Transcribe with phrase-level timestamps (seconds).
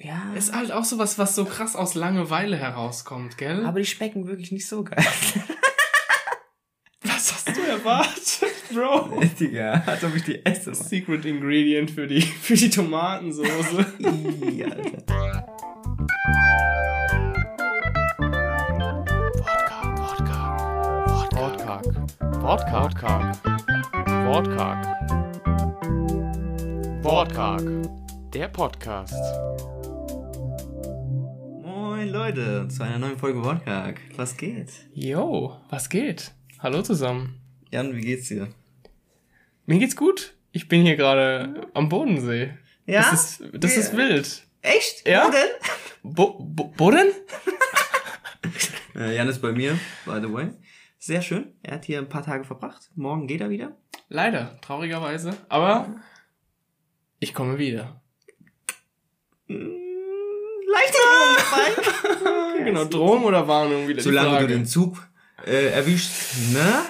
[0.00, 0.32] Ja.
[0.36, 3.64] Ist halt auch sowas, was so krass aus Langeweile herauskommt, gell?
[3.66, 5.04] Aber die schmecken wirklich nicht so geil.
[7.02, 9.20] was hast du erwartet, Bro?
[9.40, 10.70] Digga, als ob ich die esse.
[10.70, 10.80] Mann.
[10.84, 13.86] Secret Ingredient für die, für die Tomatensoße.
[13.98, 15.46] Ih, Alter.
[21.32, 21.84] Wortkarg.
[22.42, 23.36] Wortkarg.
[24.24, 24.86] Wortkarg.
[27.02, 27.62] Wortkarg.
[28.32, 29.77] Der Podcast.
[32.08, 34.00] Moin Leute, zu einer neuen Folge Wortkarg.
[34.16, 34.70] Was geht?
[34.94, 36.32] Yo, was geht?
[36.58, 37.38] Hallo zusammen.
[37.70, 38.48] Jan, wie geht's dir?
[39.66, 40.34] Mir geht's gut.
[40.50, 42.54] Ich bin hier gerade am Bodensee.
[42.86, 43.02] Ja?
[43.02, 44.42] Das ist, das ist wild.
[44.62, 45.06] Echt?
[45.06, 45.26] Ja?
[45.26, 45.48] Wo denn?
[46.02, 47.12] Bo Bo Boden?
[48.96, 50.48] Äh, Jan ist bei mir, by the way.
[50.98, 51.52] Sehr schön.
[51.62, 52.90] Er hat hier ein paar Tage verbracht.
[52.94, 53.76] Morgen geht er wieder.
[54.08, 55.36] Leider, traurigerweise.
[55.50, 55.94] Aber
[57.20, 58.00] ich komme wieder.
[59.46, 59.77] Leichte
[61.50, 64.46] Drohung Genau, Drohung oder Warnung wieder die Solange Frage.
[64.48, 65.08] du den Zug
[65.46, 66.82] äh, erwischst, ne?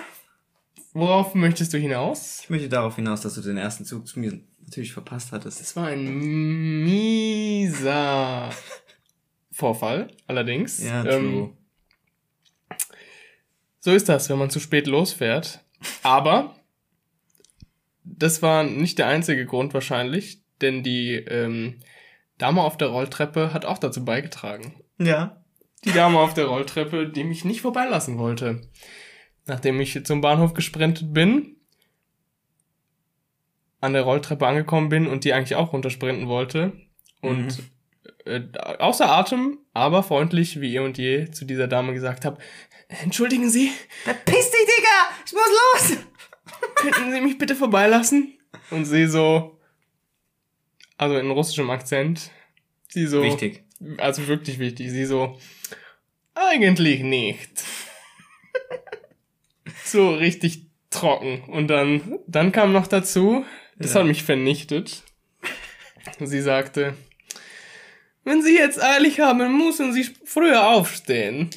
[0.95, 2.41] Worauf möchtest du hinaus?
[2.43, 5.61] Ich möchte darauf hinaus, dass du den ersten Zug zu mir natürlich verpasst hattest.
[5.61, 8.51] Es war ein mieser
[9.53, 10.83] Vorfall, allerdings.
[10.83, 11.51] Ja, Ähm, true.
[13.81, 15.61] so ist das, wenn man zu spät losfährt.
[16.03, 16.57] Aber
[18.05, 21.79] das war nicht der einzige Grund wahrscheinlich, denn die ähm,
[22.39, 24.83] Dame auf der Rolltreppe hat auch dazu beigetragen.
[24.99, 25.43] ja.
[25.85, 28.63] Die Dame auf der Rolltreppe, die mich nicht vorbeilassen wollte.
[29.47, 31.55] Nachdem ich zum Bahnhof gesprintet bin,
[33.81, 36.73] an der Rolltreppe angekommen bin und die eigentlich auch runtersprinten wollte
[37.21, 37.63] und
[38.25, 42.39] äh, außer Atem, aber freundlich wie eh und je zu dieser Dame gesagt habe,
[42.89, 43.71] entschuldigen Sie,
[44.03, 45.15] Verpiss dich, Digga!
[45.25, 45.99] Ich muss los!
[46.75, 48.35] könnten Sie mich bitte vorbeilassen?
[48.71, 49.58] Und sie so,
[50.99, 52.31] also in russischem Akzent,
[52.89, 53.65] sie so, Wichtig.
[53.99, 55.39] also wirklich wichtig, sie so,
[56.35, 57.65] eigentlich nicht.
[59.85, 61.43] so richtig trocken.
[61.49, 63.45] Und dann, dann kam noch dazu,
[63.77, 64.01] das Ja.
[64.01, 65.03] hat mich vernichtet.
[66.21, 66.95] Sie sagte,
[68.25, 71.51] wenn Sie jetzt eilig haben, müssen Sie früher aufstehen.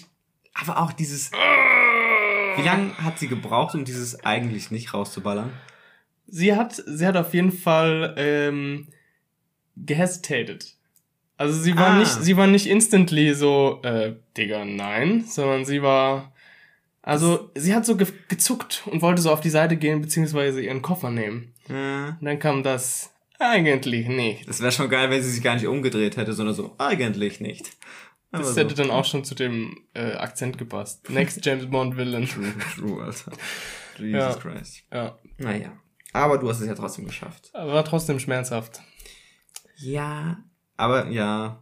[0.53, 1.31] Aber auch dieses.
[1.31, 5.51] Wie lange hat sie gebraucht, um dieses eigentlich nicht rauszuballern?
[6.27, 8.87] Sie hat, sie hat auf jeden Fall ähm,
[9.77, 10.75] gehesitated.
[11.37, 11.97] Also sie war Ah.
[11.97, 16.33] nicht, sie war nicht instantly so, äh, Digga, nein, sondern sie war,
[17.01, 20.81] also sie hat so ge gezuckt und wollte so auf die Seite gehen beziehungsweise ihren
[20.83, 21.53] Koffer nehmen.
[21.67, 24.47] Äh, Und dann kam das eigentlich nicht.
[24.47, 27.71] das wäre schon geil, wenn sie sich gar nicht umgedreht hätte, sondern so, eigentlich nicht.
[28.31, 28.61] Aber Das so.
[28.61, 31.09] hätte dann auch schon zu dem äh, Akzent gepasst.
[31.09, 32.27] Next James Bond Villain.
[32.27, 33.31] True, true, Alter.
[33.97, 34.33] Jesus Ja.
[34.35, 34.83] Christ.
[34.93, 35.71] Ja, Naja.
[36.13, 37.49] Aber du hast es ja trotzdem geschafft.
[37.53, 38.81] aber war trotzdem schmerzhaft.
[39.81, 40.43] Ja.
[40.77, 41.61] Aber ja.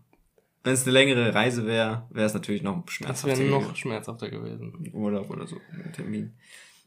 [0.63, 3.27] Wenn es eine längere Reise wäre, wäre es natürlich noch Das schmerzhafter.
[3.37, 3.75] wäre noch gewesen.
[3.77, 4.89] schmerzhafter gewesen.
[4.93, 5.57] Urlaub oder so.
[5.71, 6.37] Ein Termin.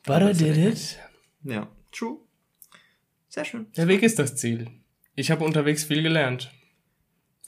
[0.04, 0.98] But I did it.
[1.44, 1.69] Ja.
[1.91, 2.19] True.
[3.28, 3.72] Sehr schön.
[3.76, 4.71] Der Weg ist das Ziel.
[5.15, 6.53] Ich habe unterwegs viel gelernt.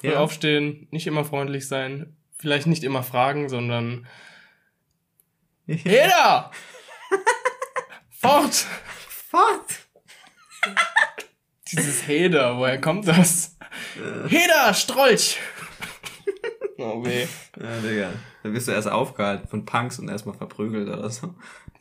[0.00, 0.20] Früh Ja.
[0.20, 4.06] aufstehen, nicht immer freundlich sein, vielleicht nicht immer fragen, sondern
[5.66, 6.50] Jeder!
[8.10, 8.66] Fort!
[9.08, 9.86] Fort!
[11.70, 13.53] Dieses Heder, woher kommt das?
[14.28, 15.38] Heder, Strolch!
[16.78, 17.26] Oh weh.
[17.60, 18.12] Ja, Digga.
[18.42, 21.34] Dann wirst du erst aufgehalten von Punks und erstmal verprügelt oder so.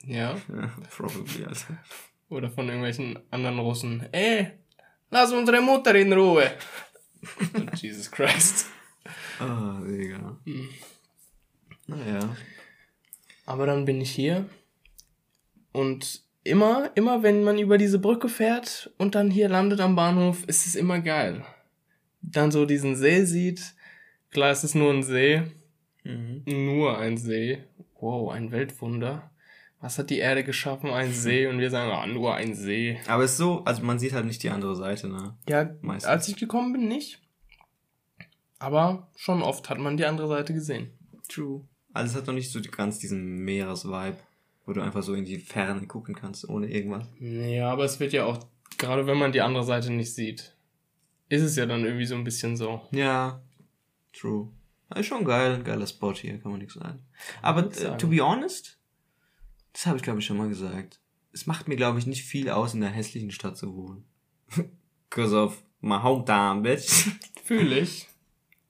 [0.06, 1.78] Ja, Ja, probably, Alter.
[2.30, 4.08] oder von irgendwelchen anderen Russen.
[4.12, 4.52] Ey,
[5.10, 6.52] lass unsere Mutter in Ruhe!
[7.76, 8.68] Jesus Christ.
[9.40, 10.38] Ah, Digga.
[11.88, 12.20] Naja.
[13.46, 14.46] Aber dann bin ich hier
[15.72, 20.44] und immer, immer wenn man über diese Brücke fährt und dann hier landet am Bahnhof,
[20.46, 21.44] ist es immer geil.
[22.24, 23.76] Dann so diesen See sieht,
[24.32, 25.44] klar es ist nur ein See,
[26.06, 26.44] Mhm.
[26.46, 27.60] nur ein See.
[28.00, 29.30] Wow, ein Weltwunder.
[29.80, 30.90] Was hat die Erde geschaffen?
[30.90, 32.98] Ein See und wir sagen, ah, nur ein See.
[33.08, 35.38] Aber es ist so, also man sieht halt nicht die andere Seite, ne?
[35.48, 36.10] Ja, Meistens.
[36.10, 37.20] als ich gekommen bin, nicht.
[38.60, 40.90] Aber schon oft hat man die andere Seite gesehen.
[41.28, 41.62] True.
[41.94, 44.18] Also es hat noch nicht so ganz diesen Meeresvibe,
[44.66, 47.06] wo du einfach so in die Ferne gucken kannst, ohne irgendwas.
[47.20, 48.40] Ja, aber es wird ja auch,
[48.78, 50.56] gerade wenn man die andere Seite nicht sieht,
[51.34, 52.82] ist es ja dann irgendwie so ein bisschen so.
[52.92, 53.42] Ja.
[54.14, 54.50] True.
[54.96, 57.00] Ist schon geil, geiler Spot hier, kann man nichts sagen.
[57.42, 58.78] Aber äh, to be honest,
[59.72, 61.00] das habe ich glaube ich schon mal gesagt.
[61.32, 64.06] Es macht mir glaube ich nicht viel aus, in einer hässlichen Stadt zu wohnen.
[65.10, 67.10] Cause of my hometown, bitch.
[67.44, 68.08] Fühle ich.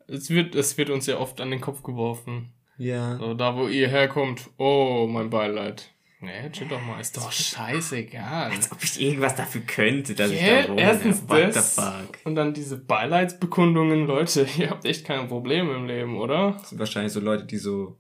[0.08, 2.54] Es wird, es wird uns ja oft an den Kopf geworfen.
[2.78, 3.18] Ja.
[3.18, 5.94] So, da wo ihr herkommt, oh, mein Beileid.
[6.24, 7.02] Nee, chill doch mal.
[7.02, 8.52] Ist doch scheißegal.
[8.52, 10.82] Als ob ich irgendwas dafür könnte, dass Yeah, ich da wohne.
[10.82, 11.76] erstens What das.
[11.76, 12.18] the fuck?
[12.24, 14.08] Und dann diese Beileidsbekundungen.
[14.08, 16.54] Leute, ihr habt echt keine Probleme im Leben, oder?
[16.54, 18.00] Das sind wahrscheinlich so Leute, die so.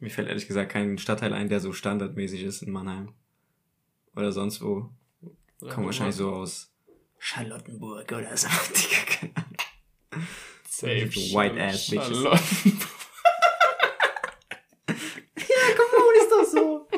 [0.00, 3.14] Mir fällt ehrlich gesagt kein Stadtteil ein, der so standardmäßig ist in Mannheim.
[4.16, 4.90] Oder sonst wo.
[5.70, 6.72] Kommen wahrscheinlich so aus
[7.18, 8.48] Charlottenburg oder so.
[10.68, 11.06] Safe.
[11.14, 12.06] white ass bitches.
[12.08, 12.78] Charlotten.
[14.86, 16.88] Komm, ist doch so.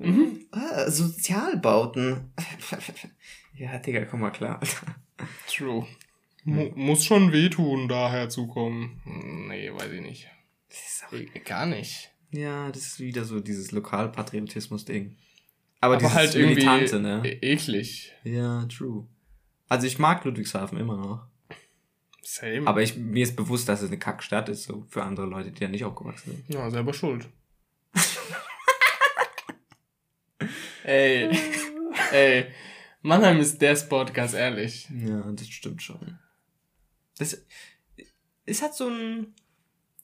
[0.00, 0.46] Mhm.
[0.50, 2.32] Ah, Sozialbauten.
[3.54, 4.60] ja, Digga, komm mal klar.
[5.48, 5.86] True.
[6.44, 9.00] Mu muss schon wehtun, daher zu kommen.
[9.48, 10.28] Nee, weiß ich nicht.
[10.68, 12.10] Das ist auch- Eh, Gar nicht.
[12.30, 15.16] Ja, das ist wieder so dieses Lokalpatriotismus-Ding.
[15.80, 17.22] Aber, Aber halt irgendwie Militante, ne?
[17.24, 18.12] e- eklig.
[18.24, 19.06] Ja, true.
[19.68, 21.26] Also ich mag Ludwigshafen immer noch.
[22.22, 22.66] Same.
[22.66, 25.60] Aber ich, mir ist bewusst, dass es eine Kackstadt ist, so für andere Leute, die
[25.60, 26.54] da nicht aufgewachsen sind.
[26.54, 27.28] Ja, selber schuld.
[30.90, 31.38] Ey,
[32.12, 32.46] ey,
[33.02, 34.88] Mannheim ist der Spot, ganz ehrlich.
[34.90, 36.18] Ja, das stimmt schon.
[37.18, 37.44] Das
[38.44, 39.34] ist halt so ein.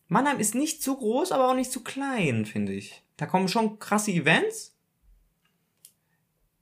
[0.09, 3.03] Mannheim ist nicht zu groß, aber auch nicht zu klein, finde ich.
[3.17, 4.77] Da kommen schon krasse Events.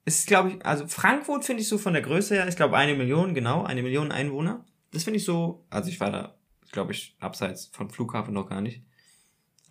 [0.06, 2.76] Es ist, glaube ich, also Frankfurt finde ich so von der Größe her, ich glaube
[2.76, 4.64] eine Million, genau, eine Million Einwohner.
[4.92, 6.38] Das finde ich so, also ich war da,
[6.72, 8.82] glaube ich, abseits vom Flughafen noch gar nicht.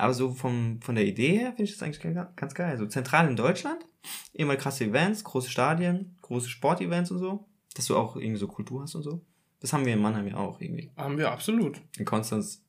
[0.03, 2.77] Aber so vom, von der Idee her finde ich das eigentlich ge- ganz geil.
[2.77, 3.85] So zentral in Deutschland,
[4.33, 7.47] immer krasse Events, große Stadien, große Sportevents und so.
[7.75, 9.21] Dass du auch irgendwie so Kultur hast und so.
[9.61, 10.91] Das haben wir in Mannheim ja auch irgendwie.
[10.97, 11.79] Haben wir absolut.
[11.97, 12.61] In Konstanz,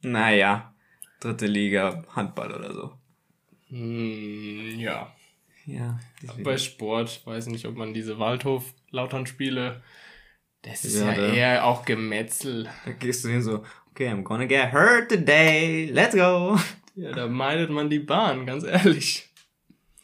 [0.00, 0.74] naja,
[1.20, 2.92] dritte Liga, Handball oder so.
[3.68, 5.12] Hm, ja.
[5.66, 6.00] Ja.
[6.22, 6.42] deswegen.
[6.42, 9.82] Bei Sport, weiß nicht, ob man diese Waldhof-Lautern-Spiele,
[10.62, 12.68] das ist Ja, ja, eher auch Gemetzel.
[12.84, 16.58] Da gehst du hin so, okay, I'm gonna get hurt today, let's go.
[16.94, 19.30] Ja, da meidet man die Bahn, ganz ehrlich.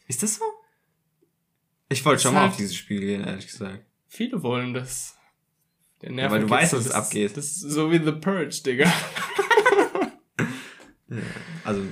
[0.06, 0.44] Ist das so?
[1.90, 3.85] Ich wollte schon mal halt- auf dieses Spiel gehen, ehrlich gesagt.
[4.08, 5.17] Viele wollen das.
[6.00, 7.37] Der Ja, weil du weißt, dass es abgeht.
[7.37, 8.90] Das ist so wie The Purge, Digga.
[11.64, 11.82] Also,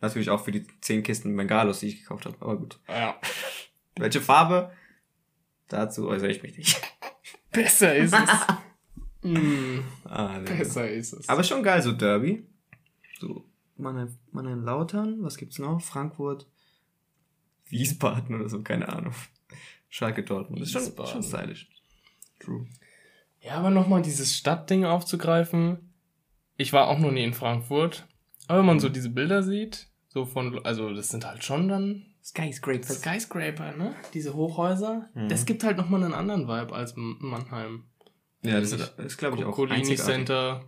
[0.00, 2.78] natürlich auch für die 10 Kisten Bengalos, die ich gekauft habe, aber gut.
[2.88, 3.18] ja.
[3.96, 4.72] Welche Farbe?
[5.68, 6.80] Dazu äußere ich mich nicht.
[7.50, 8.20] Besser ist es.
[9.22, 10.44] mm, Ah, nee.
[10.58, 11.28] besser ist es.
[11.28, 12.44] Aber schon geil, so Derby.
[13.20, 13.44] So,
[13.76, 15.80] Mannheim, Mannheim Lautern, was gibt's noch?
[15.80, 16.46] Frankfurt,
[17.68, 19.14] Wiesbaden oder so, keine Ahnung.
[19.88, 20.60] Schalke Dortmund.
[20.60, 21.12] Das ist schon, Wiesbaden.
[21.12, 21.68] schon stylisch.
[22.40, 22.66] True.
[23.40, 25.92] Ja, aber nochmal dieses Stadtding aufzugreifen.
[26.56, 28.06] Ich war auch noch nie in Frankfurt.
[28.48, 32.06] Aber wenn man so diese Bilder sieht, so von, also das sind halt schon dann
[32.22, 33.00] Skyscrapers.
[33.00, 33.94] Skyscraper, ne?
[34.14, 35.08] Diese Hochhäuser.
[35.14, 35.28] Mhm.
[35.28, 37.84] Das gibt halt nochmal einen anderen Vibe als Mannheim.
[38.42, 40.04] Ja, das ist, ist glaube ich, auch Colini einzigartig.
[40.14, 40.64] Center.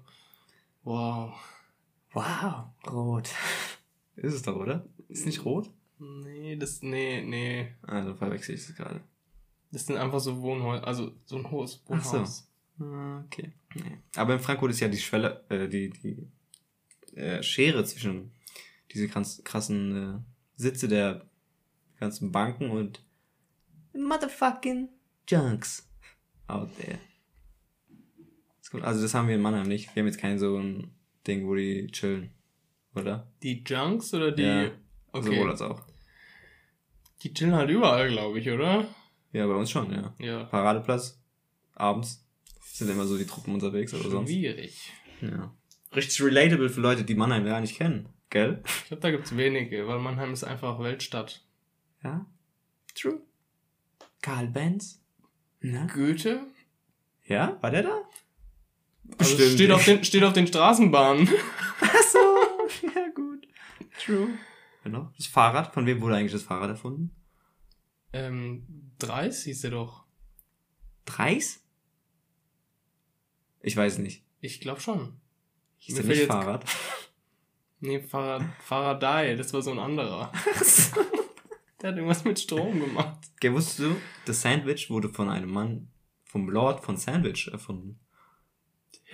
[0.85, 1.35] Wow.
[2.12, 3.31] Wow, rot.
[4.17, 4.87] Ist es doch, oder?
[5.09, 5.71] Ist nicht rot?
[5.99, 7.75] Nee, das, nee, nee.
[7.82, 9.00] Also verwechsel ich es gerade.
[9.73, 12.12] Das sind einfach so Wohnhäuser, also so ein hohes Ach so.
[12.12, 12.49] Wohnhaus.
[12.81, 13.53] Ah, Okay.
[13.75, 13.99] Nee.
[14.15, 16.29] Aber in Frankfurt ist ja die Schwelle, äh, die, die
[17.17, 18.31] äh, Schere zwischen
[18.93, 20.21] diese krass, krassen äh,
[20.56, 21.25] Sitze der
[21.99, 23.03] ganzen Banken und
[23.93, 24.88] motherfucking
[25.29, 25.88] Junks
[26.47, 26.99] out there.
[28.75, 28.82] Gut.
[28.82, 29.94] Also das haben wir in Mannheim nicht.
[29.94, 30.91] Wir haben jetzt kein so ein
[31.29, 32.32] Ding, wo die chillen.
[32.97, 33.31] Oder?
[33.41, 34.43] Die Junks oder die.
[34.43, 34.71] Ja,
[35.12, 35.26] okay.
[35.26, 35.81] Sowohl als auch.
[37.23, 38.88] Die chillen halt überall, glaube ich, oder?
[39.32, 40.12] Ja, bei uns schon, ja.
[40.19, 40.44] Ja.
[40.44, 41.23] Paradeplatz,
[41.76, 42.26] abends
[42.65, 44.29] sind immer so die Truppen unterwegs oder sonst.
[44.29, 44.93] Schwierig.
[45.21, 45.55] Ja.
[45.95, 48.09] Richtig relatable für Leute, die Mannheim gar nicht kennen.
[48.28, 48.61] Gell?
[48.66, 51.47] Ich glaube, da gibt's wenige, weil Mannheim ist einfach Weltstadt.
[52.02, 52.26] Ja.
[52.97, 53.21] True.
[54.21, 55.00] Karl Benz.
[55.61, 55.87] Na?
[55.87, 56.49] Goethe?
[57.25, 58.02] Ja, war der da?
[59.18, 61.28] Also steht, auf den, steht auf den Straßenbahnen.
[61.80, 62.18] Ach so.
[62.94, 63.46] Ja, gut.
[64.04, 64.28] True.
[64.82, 65.12] Genau.
[65.16, 67.14] Das Fahrrad, von wem wurde eigentlich das Fahrrad erfunden?
[68.12, 70.04] ähm, Dreis hieß er doch.
[71.04, 71.62] Dreis?
[73.61, 74.25] Ich weiß nicht.
[74.40, 75.20] Ich glaube schon.
[75.78, 76.64] Hieß der nicht Fahrrad?
[77.80, 80.32] Nee, Farad, Faraday, das war so ein anderer.
[81.82, 83.18] Der hat irgendwas mit Strom gemacht.
[83.34, 85.92] Okay, wusstest du, das Sandwich wurde von einem Mann,
[86.25, 88.00] vom Lord von Sandwich erfunden.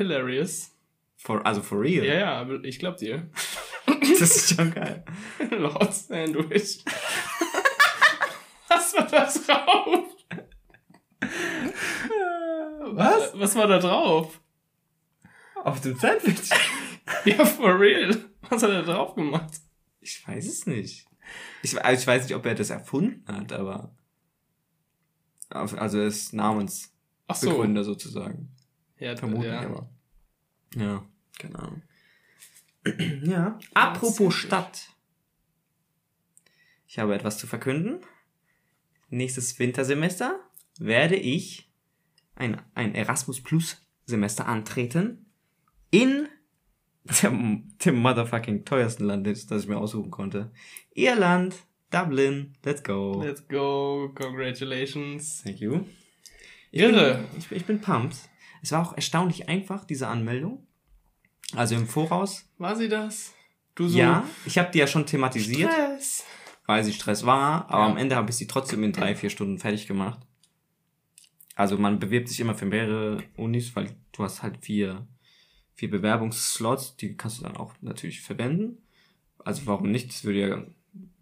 [0.00, 0.70] Hilarious.
[1.18, 2.02] For, also for real.
[2.02, 3.28] Ja, ja, aber ich glaub dir.
[4.18, 5.04] Das ist schon geil.
[5.50, 6.84] Lord Sandwich.
[8.68, 10.04] Was war da drauf?
[12.92, 13.32] Was?
[13.34, 14.40] Was war da drauf?
[15.56, 16.50] Auf dem Sandwich?
[17.24, 18.16] Ja, for real.
[18.48, 19.52] Was hat er drauf gemacht?
[20.00, 21.06] Ich weiß es nicht.
[21.62, 23.94] Ich, also ich weiß nicht, ob er das erfunden hat, aber.
[25.50, 26.36] Also er ist Ach so.
[26.36, 28.54] Namensbegründer sozusagen.
[29.00, 29.60] Ja, Vermutlich, ja.
[29.62, 29.90] aber.
[30.76, 31.04] Ja,
[31.38, 31.82] keine Ahnung.
[33.24, 33.58] ja.
[33.74, 34.88] Apropos Stadt.
[36.86, 38.00] ich habe etwas zu verkünden.
[39.08, 40.38] Nächstes Wintersemester
[40.78, 41.70] werde ich
[42.36, 45.26] ein, ein Erasmus Plus Semester antreten
[45.90, 46.28] in
[47.22, 50.52] dem, dem motherfucking teuersten Land, das ich mir aussuchen konnte.
[50.94, 51.56] Irland,
[51.90, 53.20] Dublin, let's go.
[53.22, 55.42] Let's go, congratulations.
[55.42, 55.86] Thank you.
[56.70, 57.14] Ich Irre.
[57.16, 58.16] Bin, ich, bin- ich bin pumped.
[58.62, 60.66] Es war auch erstaunlich einfach, diese Anmeldung.
[61.54, 62.48] Also im Voraus.
[62.58, 63.32] War sie das?
[63.74, 66.24] Du so Ja, ich habe die ja schon thematisiert, Stress.
[66.66, 67.90] weil sie Stress war, aber Ja.
[67.90, 70.20] am Ende habe ich sie trotzdem in drei, vier Stunden fertig gemacht.
[71.54, 75.06] Also man bewirbt sich immer für mehrere Unis, weil du hast halt vier,
[75.74, 78.78] vier Bewerbungsslots, die kannst du dann auch natürlich verwenden.
[79.44, 80.10] Also warum nicht?
[80.10, 80.62] Das würde ja,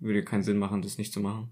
[0.01, 1.49] würde ja keinen Sinn machen, das nicht zu machen.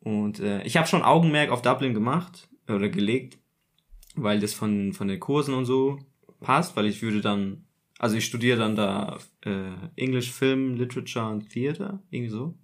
[0.00, 3.38] Und äh, ich habe schon Augenmerk auf Dublin gemacht oder gelegt,
[4.16, 5.98] weil das von, von den Kursen und so
[6.40, 7.64] passt, weil ich würde dann,
[7.98, 12.54] also ich studiere dann da äh, English Film, Literature und Theater, irgendwie so.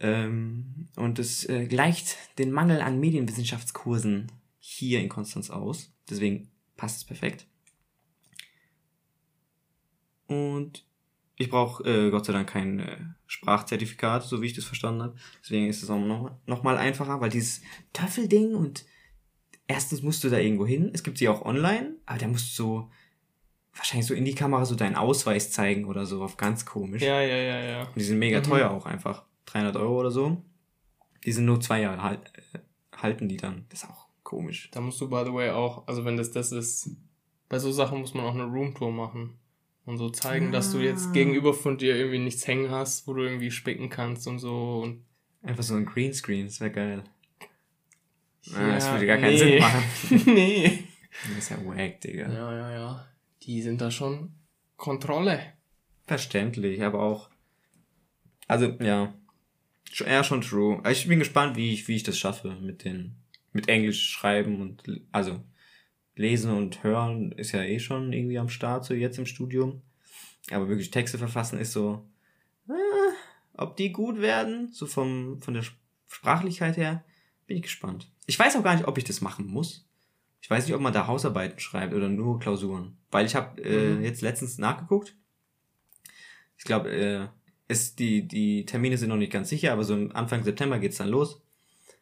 [0.00, 5.92] Ähm, und es äh, gleicht den Mangel an Medienwissenschaftskursen hier in Konstanz aus.
[6.10, 7.46] Deswegen passt es perfekt.
[10.26, 10.84] Und
[11.36, 15.16] ich brauche äh, Gott sei Dank kein äh, Sprachzertifikat, so wie ich das verstanden habe.
[15.42, 18.84] Deswegen ist es auch noch, noch mal einfacher, weil dieses Töffelding und
[19.72, 20.90] erstens musst du da irgendwo hin.
[20.92, 22.90] Es gibt sie auch online, aber da musst du so
[23.74, 27.02] wahrscheinlich so in die Kamera so deinen Ausweis zeigen oder so auf ganz komisch.
[27.02, 27.82] Ja, ja, ja, ja.
[27.84, 28.44] Und die sind mega Mhm.
[28.44, 29.24] teuer auch einfach.
[29.46, 30.42] 300 Euro oder so.
[31.24, 32.20] Die sind nur zwei Jahre halt,
[32.96, 33.64] halten die dann.
[33.70, 34.70] Das ist auch komisch.
[34.72, 36.90] Da musst du, by the way, auch, also wenn das das ist,
[37.48, 39.38] bei so Sachen muss man auch eine Roomtour machen.
[39.84, 41.12] Und so zeigen, dass du jetzt Ah.
[41.12, 44.80] gegenüber von dir irgendwie nichts hängen hast, wo du irgendwie spicken kannst und so.
[44.84, 45.04] Und
[45.42, 47.04] Einfach so ein Greenscreen, das wäre geil.
[48.44, 49.38] Ja, das würde gar keinen nee.
[49.38, 49.82] Sinn machen.
[50.34, 50.84] nee.
[51.28, 52.32] Das ist ja wack, Digga.
[52.32, 53.08] Ja, ja, ja.
[53.42, 54.32] Die sind da schon
[54.76, 55.40] Kontrolle.
[56.06, 57.30] Verständlich, aber auch.
[58.48, 59.14] Also, ja.
[60.04, 60.82] Eher schon true.
[60.90, 63.14] Ich bin gespannt, wie ich, wie ich das schaffe mit den,
[63.52, 64.82] mit Englisch schreiben und,
[65.12, 65.40] also,
[66.16, 69.82] lesen und hören ist ja eh schon irgendwie am Start, so jetzt im Studium.
[70.50, 72.08] Aber wirklich Texte verfassen ist so,
[72.68, 72.72] äh,
[73.54, 75.76] ob die gut werden, so vom, von der Sp-
[76.08, 77.04] Sprachlichkeit her,
[77.52, 78.10] bin ich gespannt.
[78.24, 79.86] Ich weiß auch gar nicht, ob ich das machen muss.
[80.40, 82.96] Ich weiß nicht, ob man da Hausarbeiten schreibt oder nur Klausuren.
[83.10, 84.02] Weil ich habe äh, Mhm.
[84.02, 85.14] jetzt letztens nachgeguckt.
[86.56, 87.28] Ich glaube, äh,
[87.68, 91.08] ist die, die Termine sind noch nicht ganz sicher, aber so Anfang September geht's dann
[91.10, 91.42] los.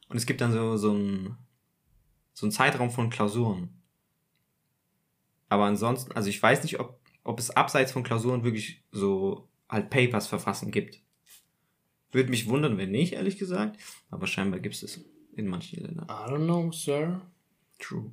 [0.09, 1.37] Und es gibt dann so, so ein
[2.33, 3.71] so ein Zeitraum von Klausuren.
[5.49, 9.91] Aber ansonsten, also ich weiß nicht, ob, ob es abseits von Klausuren wirklich so halt
[9.91, 11.01] Papers verfassen gibt.
[12.13, 13.79] Würde mich wundern, wenn nicht, ehrlich gesagt.
[14.11, 15.01] Aber scheinbar gibt es
[15.35, 16.07] in manchen Ländern.
[16.07, 17.21] I don't know, sir.
[17.79, 18.13] True.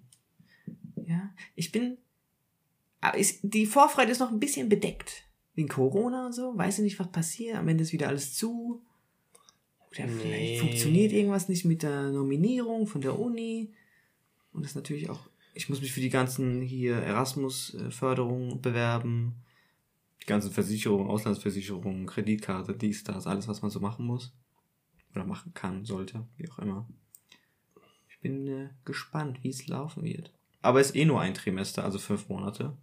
[1.05, 1.97] Ja, ich bin.
[3.01, 5.23] Aber ist, die Vorfreude ist noch ein bisschen bedeckt.
[5.55, 6.57] Wegen Corona und so.
[6.57, 7.55] Weiß ich nicht, was passiert.
[7.57, 8.81] Am Ende ist wieder alles zu.
[9.91, 10.13] Oder Nee.
[10.21, 13.73] vielleicht funktioniert irgendwas nicht mit der Nominierung von der Uni.
[14.51, 15.19] Und das ist natürlich auch.
[15.53, 19.35] Ich muss mich für die ganzen hier Erasmus-Förderungen bewerben.
[20.21, 24.33] Die ganzen Versicherungen, Auslandsversicherungen, Kreditkarte, dies, das, alles, was man so machen muss.
[25.15, 26.87] Oder machen kann, sollte, wie auch immer.
[28.17, 30.31] Ich bin äh, gespannt, wie es laufen wird.
[30.63, 32.75] Aber ist eh nur ein Trimester, also fünf Monate.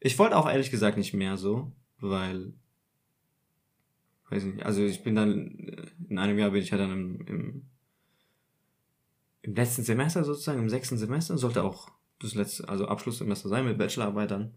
[0.00, 1.70] Ich wollte auch ehrlich gesagt nicht mehr so,
[2.00, 2.54] weil.
[4.30, 7.26] Weiß nicht, also ich bin dann, äh, in einem Jahr bin ich ja dann im,
[7.26, 7.62] im,
[9.42, 13.76] im letzten Semester sozusagen, im sechsten Semester, sollte auch das letzte, also Abschlusssemester sein mit
[13.76, 14.54] Bachelorarbeitern.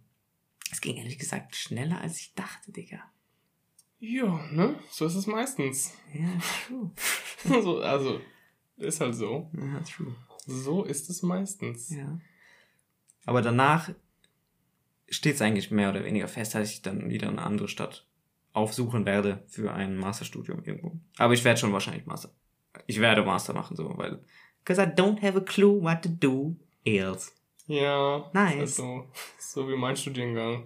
[0.71, 3.03] Es ging ehrlich gesagt schneller, als ich dachte, Digga.
[3.99, 4.79] Ja, ne?
[4.89, 5.93] So ist es meistens.
[6.13, 6.29] Ja,
[6.67, 6.91] true.
[7.61, 8.21] so, also,
[8.77, 9.49] ist halt so.
[9.53, 10.15] Ja, true.
[10.47, 11.89] So ist es meistens.
[11.89, 12.19] Ja.
[13.25, 13.89] Aber danach
[15.09, 18.05] steht es eigentlich mehr oder weniger fest, dass ich dann wieder eine andere Stadt
[18.53, 20.97] aufsuchen werde für ein Masterstudium irgendwo.
[21.17, 22.29] Aber ich werde schon wahrscheinlich Master.
[22.87, 24.19] Ich werde Master machen, so, weil.
[24.63, 26.55] Because I don't have a clue what to do
[26.85, 27.31] else.
[27.67, 28.71] Ja, Nice.
[28.71, 30.65] ist so, so wie mein Studiengang.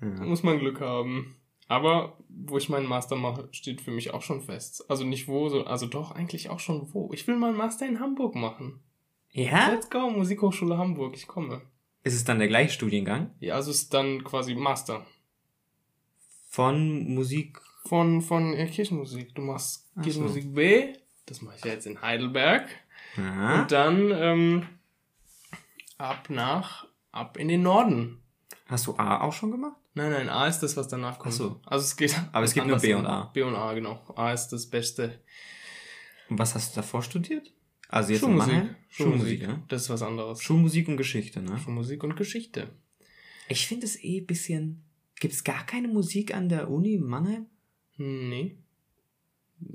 [0.00, 0.24] Da Ja.
[0.24, 1.36] muss man Glück haben.
[1.66, 4.88] Aber wo ich meinen Master mache, steht für mich auch schon fest.
[4.90, 7.10] Also nicht wo, so, also doch eigentlich auch schon wo.
[7.12, 8.80] Ich will meinen Master in Hamburg machen.
[9.30, 9.70] ja?
[9.70, 11.62] Let's go, Musikhochschule Hamburg, ich komme.
[12.02, 13.30] Ist es dann der gleiche Studiengang?
[13.40, 15.06] Ja, also ist dann quasi Master.
[16.50, 17.60] Von Musik.
[17.86, 19.34] Von, von äh, Kirchenmusik.
[19.34, 20.02] Du machst Ach so.
[20.02, 20.92] Kirchenmusik B,
[21.26, 22.68] das mache ich ja jetzt in Heidelberg.
[23.16, 23.62] Ja.
[23.62, 24.66] Und dann ähm,
[25.96, 28.22] ab nach, ab in den Norden.
[28.66, 29.76] Hast du A auch schon gemacht?
[29.94, 31.34] Nein, nein, A ist das, was danach kommt.
[31.34, 31.60] Ach so.
[31.66, 32.14] Also es geht.
[32.32, 33.24] Aber es gibt nur B und A.
[33.26, 34.00] B und A, genau.
[34.16, 35.20] A ist das Beste.
[36.28, 37.52] Und was hast du davor studiert?
[37.88, 38.52] Also jetzt Schulmusik.
[38.52, 38.76] Mannheim?
[38.88, 39.42] Schulmusik.
[39.42, 39.62] ja?
[39.68, 40.42] Das ist was anderes.
[40.42, 41.58] Schulmusik und Geschichte, ne?
[41.58, 42.70] Schulmusik und Geschichte.
[43.48, 44.82] Ich finde es eh ein bisschen.
[45.20, 47.46] Gibt es gar keine Musik an der Uni Mannheim?
[47.96, 48.56] Nee.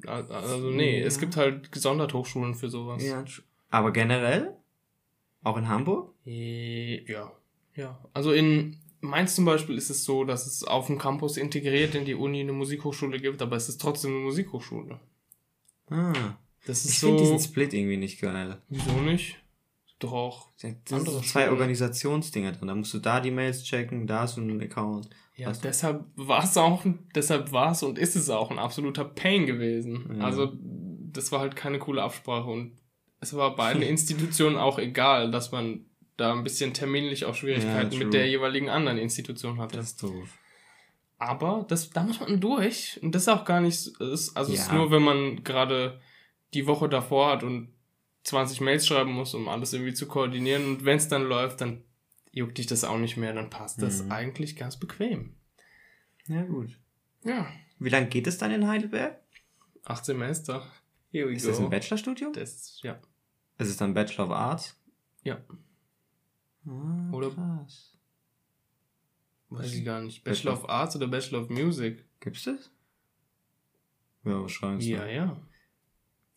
[0.06, 1.06] Also nee, Ja.
[1.06, 3.02] es gibt halt gesondert Hochschulen für sowas.
[3.04, 3.24] Ja,
[3.70, 4.56] aber generell?
[5.44, 6.14] Auch in Hamburg?
[6.26, 7.32] Äh, Ja,
[7.76, 7.98] ja.
[8.14, 12.06] Also in Mainz zum Beispiel ist es so, dass es auf dem Campus integriert in
[12.06, 15.00] die Uni eine Musikhochschule gibt, aber es ist trotzdem eine Musikhochschule.
[15.90, 16.38] Ah.
[16.66, 17.08] Das ist Ich so.
[17.08, 18.62] finde diesen Split irgendwie nicht geil.
[18.70, 19.38] Wieso nicht?
[20.00, 20.48] Doch auch.
[20.62, 21.50] Das sind zwei.
[21.50, 22.68] Organisationsdinger drin.
[22.68, 25.10] Da musst du da die Mails checken, da ist so ein Account.
[25.36, 25.60] Ja, du?
[25.64, 30.18] deshalb war es auch, deshalb war es und ist es auch ein absoluter Pain gewesen.
[30.18, 30.26] Ja.
[30.26, 30.54] Also,
[31.12, 32.74] das war halt keine coole Absprache und
[33.20, 35.86] es war beiden Institutionen auch egal, dass man
[36.20, 39.78] da ein bisschen terminlich auch Schwierigkeiten Ja, mit der jeweiligen anderen Institution hatte.
[39.78, 40.38] Das ist doof.
[41.18, 43.00] Aber das, da muss man durch.
[43.02, 44.76] Und das ist auch gar nicht, so- ist, also es ist Ja.
[44.76, 46.00] nur, wenn man gerade
[46.54, 47.74] die Woche davor hat und
[48.24, 50.66] 20 Mails schreiben muss, um alles irgendwie zu koordinieren.
[50.66, 51.84] Und wenn es dann läuft, dann
[52.32, 54.12] juckt dich das auch nicht mehr, dann passt das Mhm.
[54.12, 55.36] eigentlich ganz bequem.
[56.28, 56.78] Ja, gut.
[57.24, 57.48] Ja.
[57.80, 59.20] Wie lange geht es dann in Heidelberg?
[59.84, 60.66] Acht Semester.
[61.12, 61.50] Here we Ist go.
[61.50, 62.34] das ein Bachelorstudium?
[62.34, 63.00] Das, ja.
[63.58, 64.80] Ist es dann Bachelor of Arts?
[65.24, 65.40] Ja.
[66.66, 67.94] Ah, Oder- krass.
[69.50, 70.24] Weiß ich gar nicht.
[70.24, 72.06] Bachelor of Arts oder Bachelor of Music?
[72.20, 72.70] Gibt's das?
[74.24, 74.88] Ja, wahrscheinlich.
[74.88, 75.16] Ja, ne?
[75.16, 75.38] ja.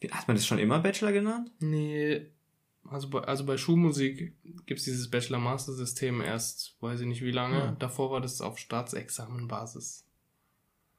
[0.00, 1.50] Wie- Hat man das schon immer Bachelor genannt?
[1.60, 2.30] Nee.
[2.84, 4.34] Also bei, also bei Schulmusik
[4.66, 7.62] gibt's dieses Bachelor-Master-System erst, weiß ich nicht wie lange.
[7.62, 7.76] Ah.
[7.78, 10.06] Davor war das auf Staatsexamenbasis.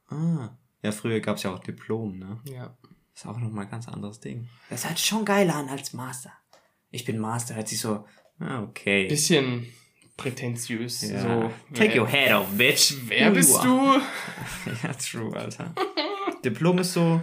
[0.07, 0.55] Ah.
[0.83, 2.39] Ja, früher gab's ja auch Diplom, ne?
[2.45, 2.77] Ja.
[3.15, 4.47] Ist auch nochmal ein ganz anderes Ding.
[4.69, 6.31] Das hört sich schon geiler an als Master.
[6.91, 8.05] Ich bin Master, hört sich so,
[8.43, 9.07] ah, okay.
[9.07, 9.67] Bisschen
[10.17, 11.09] prätentiös.
[11.09, 11.21] ja.
[11.21, 12.93] So, Take wer, your head off, bitch.
[13.07, 13.67] Wer Who bist du?
[14.83, 15.73] ja, true, Alter.
[16.45, 17.21] Diplom ist so,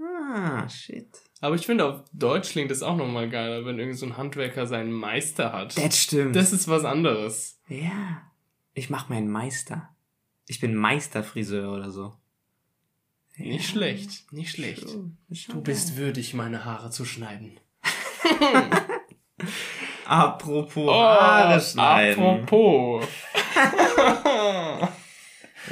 [0.00, 1.08] ah, shit.
[1.40, 4.66] Aber ich finde, auf Deutsch klingt das auch nochmal geiler, wenn irgend so ein Handwerker
[4.66, 5.76] seinen Meister hat.
[5.76, 6.34] Das stimmt.
[6.34, 7.60] Das ist was anderes.
[7.68, 8.22] ja.
[8.74, 9.88] Ich mach meinen Meister.
[10.46, 12.14] Ich bin Meisterfriseur oder so.
[13.36, 14.32] Nicht schlecht.
[14.32, 14.86] Nicht schlecht.
[15.28, 17.58] Ist schon Du bist würdig, meine Haare zu schneiden.
[20.08, 22.22] Apropos Haare schneiden.
[22.22, 23.08] Oh, apropos.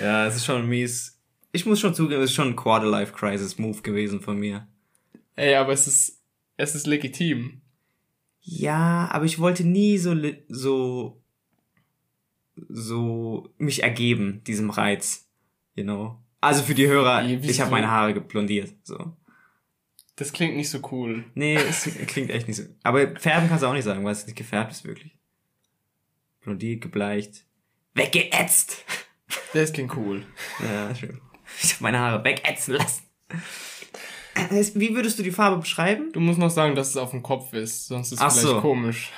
[0.01, 1.19] Ja, es ist schon mies.
[1.53, 4.69] Ich muss schon zugeben, es ist schon ein Quarter-Life-Crisis-Move gewesen von mir.
[5.37, 6.23] Ey, aber es ist,
[6.59, 7.63] es ist legitim.
[8.43, 10.15] Ja, aber ich wollte nie so,
[10.49, 11.23] so,
[12.69, 15.29] so mich ergeben, diesem Reiz.
[15.75, 16.19] You know?
[16.43, 19.17] Also für die Hörer, Wie- ich habe meine Haare geblondiert, so.
[20.17, 21.25] Das klingt nicht so cool.
[21.35, 22.63] Nee, es klingt echt nicht so.
[22.83, 25.15] Aber färben kannst du auch nicht sagen, weil es nicht gefärbt ist, wirklich.
[26.41, 27.45] Blondiert, gebleicht,
[27.95, 28.85] weggeätzt.
[29.53, 30.25] Das klingt cool.
[30.63, 31.21] Ja, schön.
[31.63, 33.03] Ich habe meine Haare wegätzen lassen.
[34.75, 36.13] Wie würdest du die Farbe beschreiben?
[36.13, 38.47] Du musst noch sagen, dass es auf dem Kopf ist, sonst ist es Ach vielleicht
[38.49, 38.61] so.
[38.61, 39.11] komisch.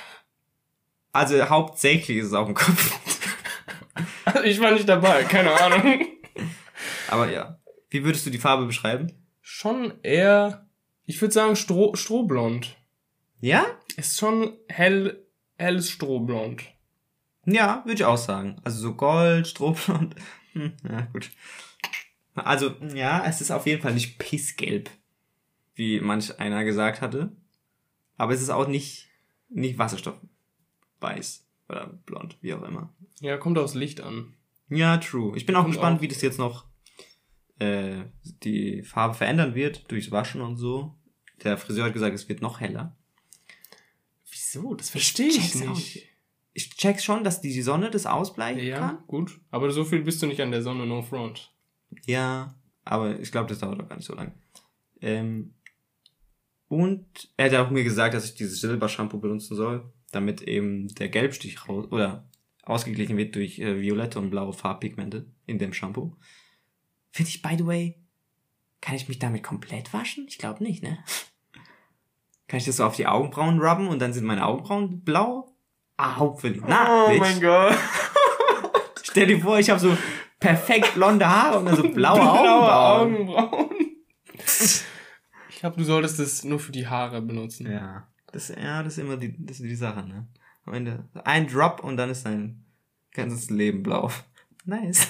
[1.11, 2.99] Also hauptsächlich ist es auf dem Kopf.
[4.45, 6.05] Ich war nicht dabei, keine Ahnung.
[7.09, 7.59] Aber ja.
[7.89, 9.11] Wie würdest du die Farbe beschreiben?
[9.41, 10.68] Schon eher,
[11.09, 12.77] ich würde sagen, Stroh, Strohblond.
[13.41, 13.65] Ja?
[13.97, 15.25] Ist schon hell,
[15.57, 16.63] helles Strohblond.
[17.45, 18.61] Ja, würde ich auch sagen.
[18.63, 20.15] Also so Gold, Strohblond.
[20.53, 21.29] Hm, ja, gut.
[22.33, 24.89] Also, ja, es ist auf jeden Fall nicht pissgelb,
[25.75, 27.31] wie manch einer gesagt hatte.
[28.17, 29.07] Aber es ist auch nicht,
[29.49, 32.91] nicht Wasserstoffweiß oder blond, wie auch immer.
[33.19, 34.33] Ja, kommt aufs Licht an.
[34.69, 35.37] Ja, true.
[35.37, 36.65] Ich bin auch Und gespannt, auch- wie das jetzt noch
[37.59, 38.05] äh,
[38.43, 40.95] die Farbe verändern wird, durchs Waschen und so.
[41.43, 42.95] Der Friseur hat gesagt, es wird noch heller.
[44.29, 44.75] Wieso?
[44.75, 45.95] Das verstehe ich auch nicht.
[45.95, 46.05] nicht.
[46.53, 49.03] Ich check's schon, dass die Sonne das ausbleichen Ja, kann.
[49.07, 49.39] gut.
[49.51, 51.53] Aber so viel bist du nicht an der Sonne, no front.
[52.05, 54.33] Ja, aber ich glaube, das dauert auch gar nicht so lange.
[55.01, 55.53] Ähm,
[56.67, 61.09] und er hat auch mir gesagt, dass ich dieses Silbershampoo benutzen soll, damit eben der
[61.09, 62.27] Gelbstich raus oder
[62.63, 66.15] ausgeglichen wird durch äh, violette und blaue Farbpigmente in dem Shampoo.
[67.11, 67.95] Finde ich, by the way,
[68.81, 70.25] kann ich mich damit komplett waschen?
[70.27, 70.99] Ich glaube nicht, ne?
[72.49, 75.55] Kann ich das so auf die Augenbrauen rubben und dann sind meine Augenbrauen blau?
[75.97, 76.61] Ah, hopefully.
[76.67, 77.19] Na, oh bitch.
[77.19, 77.77] mein Gott.
[79.03, 79.95] Stell dir vor, ich habe so
[80.39, 83.29] perfekt blonde Haare und dann so blaue, Augenbrauen.
[83.29, 83.69] Augenbrauen.
[85.49, 87.69] Ich glaube, du solltest das nur für die Haare benutzen.
[87.69, 90.25] Ja, das, ja, das ist immer die, das ist die Sache, ne?
[90.65, 92.63] Am Ende ein Drop und dann ist dein
[93.13, 94.09] ganzes Leben blau.
[94.65, 95.07] Nice.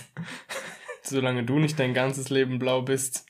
[1.04, 3.28] Solange du nicht dein ganzes Leben blau bist,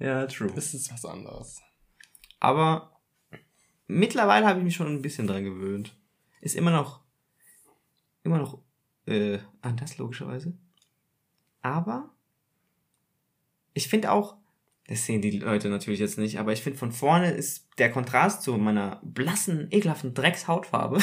[0.00, 0.50] Ja, true.
[0.56, 1.60] ist es was anderes.
[2.40, 3.00] Aber
[3.86, 5.96] mittlerweile habe ich mich schon ein bisschen dran gewöhnt.
[6.40, 7.00] Ist immer noch,
[8.24, 8.58] immer noch
[9.06, 10.54] äh, anders, logischerweise.
[11.62, 12.10] Aber
[13.74, 14.36] ich finde auch,
[14.88, 18.42] das sehen die Leute natürlich jetzt nicht, aber ich finde von vorne ist der Kontrast
[18.42, 21.00] zu meiner blassen, ekelhaften Dreckshautfarbe,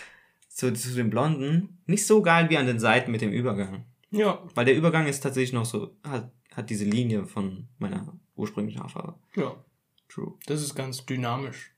[0.48, 3.84] zu, zu dem Blonden, nicht so geil wie an den Seiten mit dem Übergang.
[4.10, 4.42] Ja.
[4.54, 9.14] Weil der Übergang ist tatsächlich noch so, hat, hat diese Linie von meiner ursprünglichen Haarfarbe.
[9.36, 9.54] Ja.
[10.08, 10.38] True.
[10.46, 11.74] Das ist ganz dynamisch.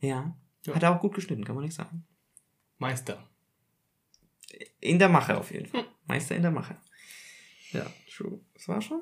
[0.00, 0.36] Ja.
[0.64, 0.74] Ja.
[0.74, 2.04] Hat er auch gut geschnitten, kann man nicht sagen.
[2.78, 3.26] Meister.
[4.80, 5.86] In der Mache auf jeden Fall.
[6.06, 6.76] Meister in der Mache.
[7.72, 8.40] Ja, true.
[8.54, 9.00] Das war schon.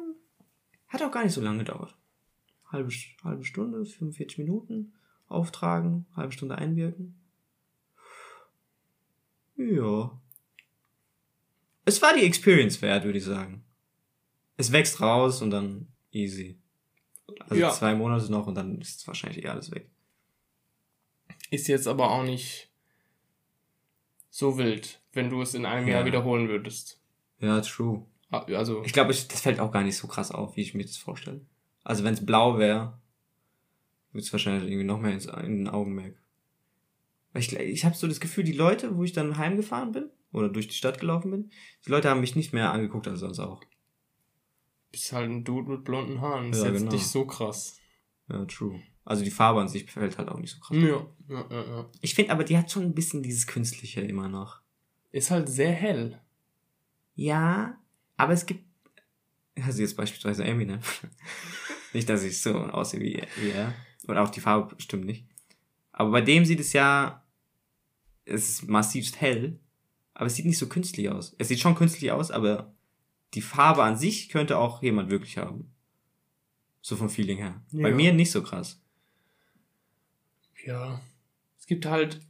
[0.89, 1.97] Hat auch gar nicht so lange gedauert.
[2.67, 2.93] Halbe,
[3.25, 4.95] halbe Stunde, 45 Minuten
[5.27, 7.19] auftragen, halbe Stunde einwirken.
[9.57, 10.21] Ja.
[11.85, 13.65] Es war die Experience wert, würde ich sagen.
[14.57, 16.61] Es wächst raus und dann easy.
[17.41, 17.71] Also Ja.
[17.71, 19.91] zwei Monate noch und dann ist wahrscheinlich eh alles weg.
[21.51, 22.71] Ist jetzt aber auch nicht
[24.31, 25.97] so wild, wenn du es in einem Ja.
[25.97, 27.01] Jahr wiederholen würdest.
[27.41, 28.05] Ja, true.
[28.31, 30.85] Ah, Also, Ich glaube, das fällt auch gar nicht so krass auf, wie ich mir
[30.85, 31.41] das vorstelle.
[31.85, 32.99] Also wenn es blau wäre,
[34.13, 36.21] würde es wahrscheinlich irgendwie noch mehr ins, in den Augenmerk.
[37.35, 40.69] Ich, ich habe so das Gefühl, die Leute, wo ich dann heimgefahren bin oder durch
[40.69, 41.51] die Stadt gelaufen bin,
[41.87, 43.63] die Leute haben mich nicht mehr angeguckt als sonst auch.
[44.99, 46.51] Bist halt ein Dude mit blonden Haaren.
[46.51, 46.93] Das Ja, ist jetzt genau.
[46.93, 47.79] nicht so krass.
[48.29, 48.81] Ja, true.
[49.05, 50.77] Also die Farbe an sich fällt halt auch nicht so krass.
[50.77, 51.91] Ja, ja, ja, ja.
[52.01, 54.61] Ich finde aber, die hat schon ein bisschen dieses Künstliche immer noch.
[55.13, 56.21] Ist halt sehr hell.
[57.15, 57.79] Ja,
[58.17, 58.65] aber es gibt.
[59.61, 60.81] Also jetzt beispielsweise Eminem.
[61.93, 63.75] nicht, dass ich so aussehe wie, wie er.
[64.07, 65.27] Und auch die Farbe stimmt nicht.
[65.93, 67.25] Aber bei dem sieht es ja.
[68.25, 69.59] Es ist massivst hell.
[70.13, 71.35] Aber es sieht nicht so künstlich aus.
[71.39, 72.75] Es sieht schon künstlich aus, aber
[73.35, 75.75] die Farbe an sich könnte auch jemand wirklich haben.
[76.81, 77.63] So vom Feeling her.
[77.73, 77.95] Bei Ja.
[77.95, 78.81] mir nicht so krass.
[80.65, 81.01] Ja.
[81.59, 82.21] Es gibt halt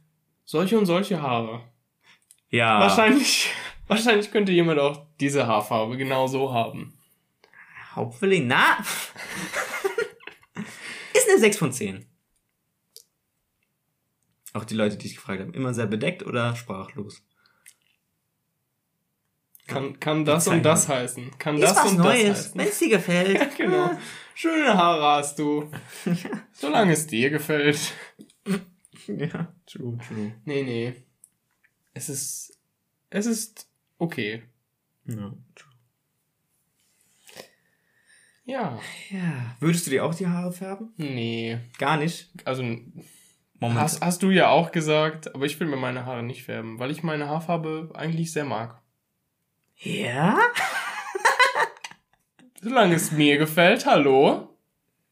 [0.45, 1.63] solche und solche Haare.
[2.49, 2.79] Ja.
[2.79, 3.51] Wahrscheinlich,
[3.87, 6.97] wahrscheinlich könnte jemand auch diese Haarfarbe genau so haben.
[7.95, 8.77] Hopefully, na.
[11.13, 12.05] ist eine 6 von 10.
[14.53, 17.21] Auch die Leute, die ich gefragt habe, immer sehr bedeckt oder sprachlos?
[19.69, 21.37] Kann, kann das und das heißen.
[21.37, 22.59] Kann Ist das was und Neues, das heißen.
[22.59, 23.55] wenn es dir gefällt.
[23.57, 23.91] genau.
[24.35, 25.69] Schöne Haare hast du.
[26.51, 27.93] Solange es dir gefällt.
[29.07, 30.33] ja, true, true.
[30.45, 30.93] Nee, nee.
[31.93, 32.57] Es ist.
[33.09, 34.43] Es ist okay.
[35.05, 35.69] Ja, true.
[38.45, 38.79] Ja.
[39.11, 39.55] ja.
[39.59, 40.93] Würdest du dir auch die Haare färben?
[40.97, 41.59] Nee.
[41.77, 42.31] Gar nicht.
[42.45, 43.79] Also Moment.
[43.79, 46.91] hast, hast du ja auch gesagt, aber ich will mir meine Haare nicht färben, weil
[46.91, 48.81] ich meine Haarfarbe eigentlich sehr mag.
[49.79, 50.37] Ja?
[52.61, 54.55] Solange es mir gefällt, hallo,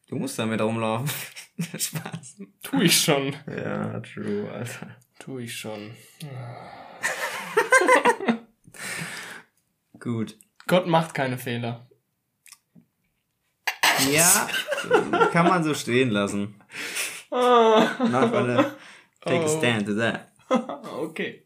[0.08, 1.10] Du musst damit rumlaufen.
[1.78, 2.36] Spaß.
[2.62, 3.36] tu ich schon.
[3.46, 4.96] Ja, true, Alter.
[5.18, 5.94] Tu ich schon.
[10.00, 10.36] Gut.
[10.66, 11.86] Gott macht keine Fehler.
[14.10, 14.48] Ja,
[15.32, 16.60] kann man so stehen lassen.
[17.30, 18.74] Ah, Not gonna
[19.20, 19.58] take a Oh.
[19.58, 20.30] stand to that.
[21.00, 21.44] okay.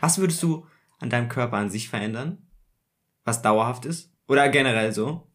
[0.00, 0.66] Was würdest du
[0.98, 2.44] an deinem Körper an sich verändern?
[3.24, 4.12] Was dauerhaft ist?
[4.28, 5.26] Oder generell so?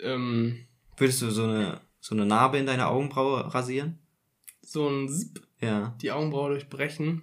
[0.00, 3.98] Ähm, Würdest du so eine, so eine Narbe in deine Augenbraue rasieren?
[4.62, 5.96] so ein Zip, Ja.
[6.02, 7.22] die Augenbraue durchbrechen.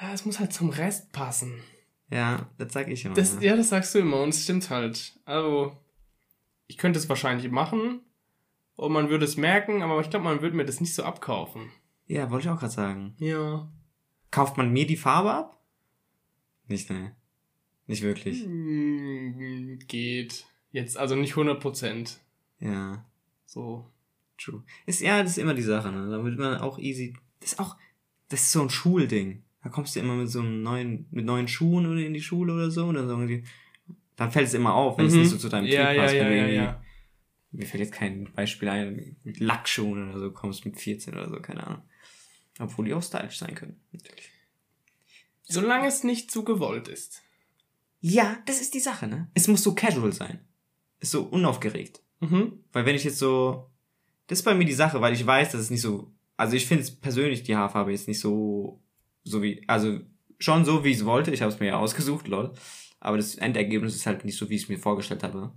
[0.00, 1.62] Ja, es muss halt zum Rest passen.
[2.10, 3.14] Ja, das sag ich immer.
[3.14, 3.50] Das, ja.
[3.52, 5.18] ja, das sagst du immer und es stimmt halt.
[5.24, 5.76] Also,
[6.66, 8.00] ich könnte es wahrscheinlich machen
[8.74, 11.70] und man würde es merken, aber ich glaube, man würde mir das nicht so abkaufen.
[12.06, 13.14] ja, wollte ich auch gerade sagen.
[13.18, 13.70] Ja.
[14.32, 15.62] Kauft man mir die Farbe ab?
[16.66, 17.14] Nicht, ne.
[17.86, 18.42] Nicht wirklich.
[18.44, 20.46] Hm, Geht.
[20.72, 22.16] Jetzt also nicht 100%.
[22.60, 23.04] Ja,
[23.46, 23.90] So.
[24.38, 24.62] true.
[24.86, 26.08] Ist, ja, das ist immer die Sache, ne.
[26.10, 27.14] Da wird man auch easy.
[27.40, 27.76] Das ist auch,
[28.28, 29.42] das ist so ein Schulding.
[29.62, 32.52] Da kommst du immer mit so einem neuen, mit neuen Schuhen oder in die Schule
[32.54, 33.44] oder so, und dann sagen die,
[34.16, 35.20] dann fällt es immer auf, wenn es Mhm.
[35.20, 36.84] nicht so zu deinem ja, Typ ja, passt, ja, ja, irgendwie ja.
[37.52, 41.36] mir fällt jetzt kein Beispiel ein, mit Lackschuhen oder so, kommst mit 14 oder so,
[41.40, 41.82] keine Ahnung.
[42.58, 44.30] Obwohl die auch stylisch sein können, natürlich.
[45.42, 47.22] Solange es nicht zu gewollt ist.
[48.06, 49.30] Ja, das ist die Sache, ne?
[49.32, 50.38] Es muss so casual sein.
[51.00, 52.02] Ist so unaufgeregt.
[52.20, 52.62] Mhm.
[52.70, 53.70] Weil wenn ich jetzt so,
[54.26, 56.66] das ist bei mir die Sache, weil ich weiß, dass es nicht so, also ich
[56.66, 58.82] finde es persönlich die Haarfarbe jetzt nicht so,
[59.22, 60.00] so wie, also
[60.38, 61.30] schon so, wie ich es wollte.
[61.30, 62.52] Ich habe es mir ja ausgesucht, lol.
[63.00, 65.54] Aber das Endergebnis ist halt nicht so, wie ich es mir vorgestellt habe.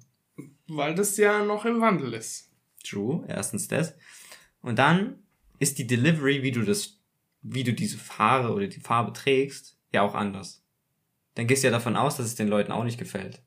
[0.70, 2.50] Weil das ja noch im Wandel ist.
[2.82, 3.94] True, erstens das.
[4.62, 5.20] Und dann
[5.60, 7.02] ist die Delivery, wie du das,
[7.42, 10.64] wie du diese Haare oder die Farbe trägst, ja auch anders.
[11.38, 13.41] Dann gehst du ja davon aus, dass es den Leuten auch nicht gefällt.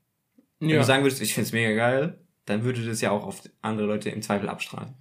[0.61, 0.79] Wenn Ja.
[0.79, 4.11] du sagen würdest, ich find's mega geil, dann würde das ja auch auf andere Leute
[4.11, 4.95] im Zweifel abstrahlen.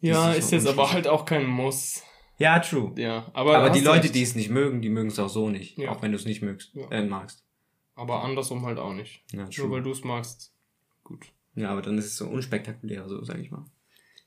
[0.00, 2.02] ja, ist ist jetzt aber halt auch kein Muss.
[2.38, 2.92] Ja, true.
[3.00, 4.14] Ja, aber, Aber die Leute, recht.
[4.14, 5.78] die es nicht mögen, die mögen es auch so nicht.
[5.78, 5.90] Ja.
[5.90, 6.88] Auch wenn du es nicht mögst, Ja.
[6.90, 7.44] äh, magst.
[7.94, 9.24] Aber andersrum halt auch nicht.
[9.32, 10.52] Ja, Nur weil du es magst.
[11.02, 11.26] Gut.
[11.54, 13.64] Ja, aber dann ist es so unspektakulär, so, sag ich mal.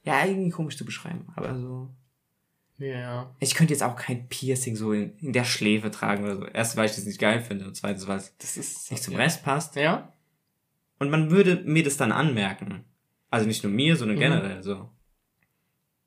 [0.03, 1.89] Ja, irgendwie komisch zu beschreiben, aber so.
[2.79, 3.35] Ja.
[3.39, 6.45] Ich könnte jetzt auch kein Piercing so in, in der Schläfe tragen oder so.
[6.45, 9.13] Erst, weil ich das nicht geil finde und zweitens, weil es Das ist nicht zum
[9.13, 9.19] ja.
[9.19, 9.75] Rest passt.
[9.75, 10.13] Ja?
[10.97, 12.85] Und man würde mir das dann anmerken.
[13.29, 14.21] Also nicht nur mir, sondern Mhm.
[14.21, 14.89] generell so.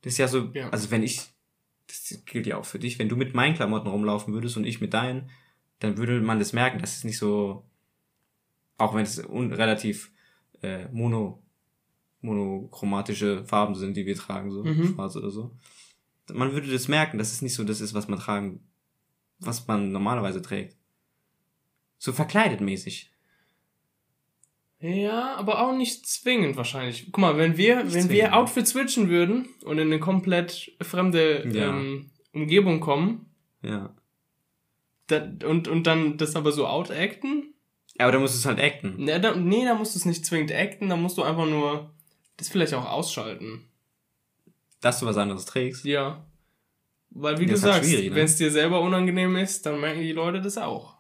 [0.02, 0.70] Das ist ja so, Ja.
[0.70, 1.20] also wenn ich,
[1.87, 4.80] das gilt ja auch für dich, wenn du mit meinen Klamotten rumlaufen würdest und ich
[4.80, 5.30] mit deinen,
[5.78, 7.64] dann würde man das merken, dass es nicht so,
[8.78, 10.11] auch wenn es relativ
[10.62, 11.42] äh, mono,
[12.20, 14.94] monochromatische Farben sind, die wir tragen, so Mhm.
[14.94, 15.56] schwarz oder so.
[16.30, 18.61] Man würde das merken, dass es nicht so das ist, was man tragen,
[19.38, 20.76] was man normalerweise trägt.
[21.98, 23.11] So verkleidet mäßig.
[24.80, 27.06] Ja, aber auch nicht zwingend wahrscheinlich.
[27.06, 28.11] Guck mal, wenn wir, Nicht wenn zwingend.
[28.11, 31.70] wir Outfit switchen würden und in eine komplett fremde Ja.
[31.70, 33.26] ähm, Umgebung kommen
[33.62, 33.94] Ja.
[35.06, 37.54] da, und, und dann das aber so outacten,
[37.98, 39.04] Ja, aber da musst du es halt acten.
[39.04, 41.94] ne, da, nee, da musst du es nicht zwingend acten, da musst du einfach nur
[42.38, 43.68] das vielleicht auch ausschalten.
[44.82, 45.84] Dass du was anderes trägst.
[45.86, 46.26] Ja.
[47.08, 48.14] Weil wie Das du halt sagst, ne?
[48.14, 50.98] wenn es dir selber unangenehm ist, dann merken die Leute das auch.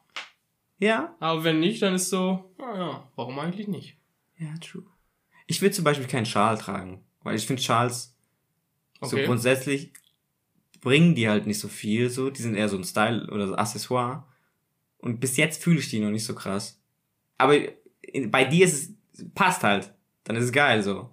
[0.78, 1.14] Ja.
[1.20, 3.98] Aber wenn nicht, dann ist so, naja, warum eigentlich nicht?
[4.38, 4.84] Ja, true.
[5.46, 8.16] Ich will zum Beispiel keinen Schal tragen, weil ich finde Schals
[9.00, 9.26] so Okay.
[9.26, 9.92] grundsätzlich
[10.80, 12.30] bringen die halt nicht so viel, so.
[12.30, 14.24] Die sind eher so ein Style oder so Accessoire.
[14.98, 16.80] Und bis jetzt fühle ich die noch nicht so krass.
[17.38, 17.56] Aber
[18.26, 19.92] bei dir ist es, passt halt.
[20.24, 21.10] Dann ist es geil, so.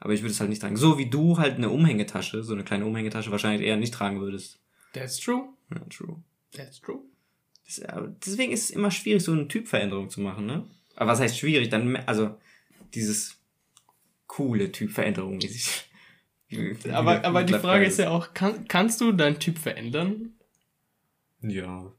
[0.00, 0.76] Aber ich würde es halt nicht tragen.
[0.76, 4.58] So wie du halt eine Umhängetasche, so eine kleine Umhängetasche wahrscheinlich eher nicht tragen würdest.
[4.94, 5.50] That's true.
[5.70, 6.16] Ja, true.
[6.52, 7.00] That's true.
[7.66, 10.66] Das, aber deswegen ist es immer schwierig, so eine Typveränderung zu machen, ne?
[10.96, 11.68] Aber was heißt schwierig?
[11.68, 12.36] Dann, also,
[12.94, 13.38] dieses
[14.26, 15.86] coole Typveränderung mäßig.
[16.92, 20.32] Aber, aber die Frage ist ja auch, kann, kannst du deinen Typ verändern?
[21.42, 21.92] Ja.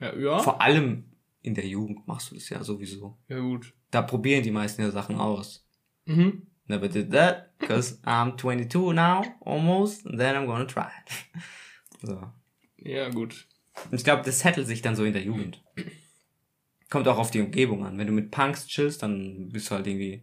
[0.00, 0.38] Ja, ja.
[0.40, 1.04] Vor allem
[1.42, 3.16] in der Jugend machst du das ja sowieso.
[3.28, 3.72] Ja, gut.
[3.92, 5.64] Da probieren die meisten ja Sachen aus.
[6.06, 6.48] Mhm.
[6.68, 11.42] Never did that, cause I'm 22 now, almost, and then I'm gonna try it.
[12.00, 12.30] So.
[12.76, 13.48] Ja, gut.
[13.90, 15.60] Und ich glaube, das settelt sich dann so in der Jugend.
[16.90, 17.98] Kommt auch auf die Umgebung an.
[17.98, 20.22] Wenn du mit Punks chillst, dann bist du halt irgendwie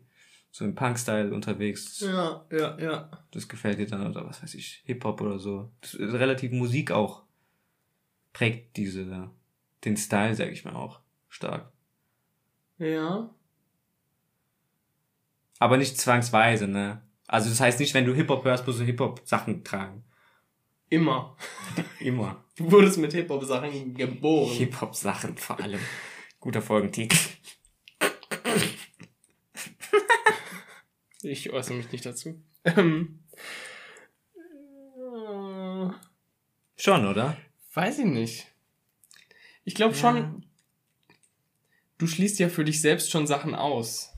[0.52, 2.00] so im Punk-Style unterwegs.
[2.00, 3.12] Ja, ja, ja.
[3.32, 5.70] Das gefällt dir dann, oder was weiß ich, Hip-Hop oder so.
[5.82, 7.26] Ist relativ Musik auch
[8.36, 9.32] prägt diese,
[9.86, 11.72] den Style, sag ich mal auch, stark.
[12.78, 13.34] Ja.
[15.60, 17.02] Aber nicht zwangsweise, ne?
[17.28, 20.04] Also das heißt nicht, wenn du Hip-Hop hörst, musst du Hip-Hop-Sachen tragen.
[20.90, 21.36] Immer.
[22.00, 22.44] Immer.
[22.56, 24.52] Du wurdest mit Hip-Hop-Sachen geboren.
[24.54, 25.80] Hip-Hop-Sachen vor allem.
[26.40, 27.18] Guter Folgentitel.
[31.22, 32.40] Ich äußere mich nicht dazu.
[32.66, 33.20] Ähm,
[34.36, 35.90] äh,
[36.78, 37.38] Schon, oder?
[37.74, 38.48] weiß ich nicht.
[39.64, 40.00] Ich glaube Ja.
[40.00, 40.46] schon,
[41.98, 44.14] du schließt ja für dich selbst schon Sachen aus.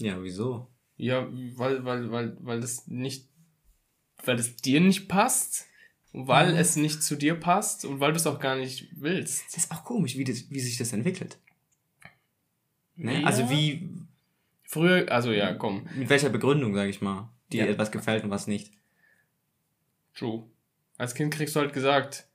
[0.00, 0.68] Ja, wieso?
[0.96, 3.28] Ja, weil, weil, weil, weil das nicht,
[4.24, 5.66] weil es dir nicht passt,
[6.12, 6.58] weil Mhm.
[6.58, 9.44] es nicht zu dir passt und weil du es auch gar nicht willst.
[9.46, 11.38] Das ist auch komisch, wie, das, wie sich das entwickelt.
[12.96, 13.20] Ne?
[13.20, 13.26] Ja.
[13.26, 13.88] Also wie,
[14.64, 17.70] Früher, also ja, komm, mit welcher Begründung, sag ich mal, dir Ja.
[17.72, 18.72] etwas gefällt und was nicht.
[20.14, 20.44] true.
[20.98, 22.26] Als Kind kriegst du halt gesagt,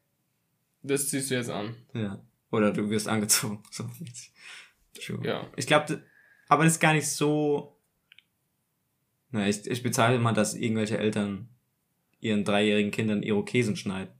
[0.81, 1.75] das ziehst du jetzt an.
[1.93, 2.19] Ja.
[2.51, 3.63] Oder du wirst angezogen.
[3.71, 3.89] So.
[4.99, 5.19] True.
[5.25, 5.47] Ja.
[5.55, 6.01] Ich glaube,
[6.47, 7.77] aber das ist gar nicht so.
[9.31, 11.49] Na, ich, ich bezahle mal, dass irgendwelche Eltern
[12.19, 14.13] ihren dreijährigen Kindern Irokesen schneiden.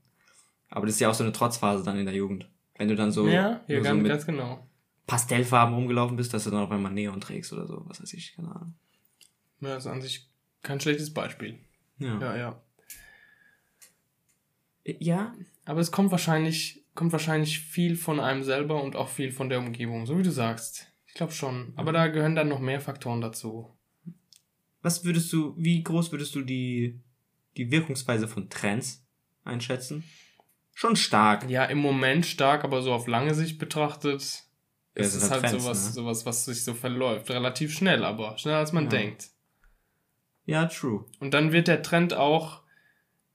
[0.70, 2.50] Aber das ist ja auch so eine Trotzphase dann in der Jugend.
[2.78, 4.68] Wenn du dann so, ja, ja nur so ganz, mit ganz genau.
[5.08, 8.36] Pastellfarben rumgelaufen bist, dass du dann auf einmal Neon trägst oder so, was weiß ich,
[8.36, 8.76] keine Ahnung.
[9.62, 10.30] Ja, das ist an sich
[10.62, 11.60] kein schlechtes Beispiel.
[12.00, 12.20] Ja.
[12.20, 12.62] Ja, ja.
[14.84, 15.34] Ja,
[15.66, 19.60] Aber es kommt wahrscheinlich, kommt wahrscheinlich viel von einem selber und auch viel von der
[19.60, 20.92] Umgebung, so wie du sagst.
[21.16, 21.72] Ich glaube schon.
[21.78, 23.74] Aber da gehören dann noch mehr Faktoren dazu.
[24.82, 27.00] Was würdest du, wie groß würdest du die,
[27.56, 29.02] die Wirkungsweise von Trends
[29.46, 30.04] einschätzen?
[30.74, 31.50] Schon stark.
[31.50, 34.44] Ja, im Moment stark, aber so auf lange Sicht betrachtet
[34.94, 35.92] Ja, ist es halt halt Trends, sowas, ne?
[35.94, 37.30] sowas, was sich so verläuft.
[37.30, 38.90] Relativ schnell, aber schneller als man Ja.
[38.90, 39.30] denkt.
[40.44, 41.06] Ja, true.
[41.22, 42.62] Und dann wird der Trend auch,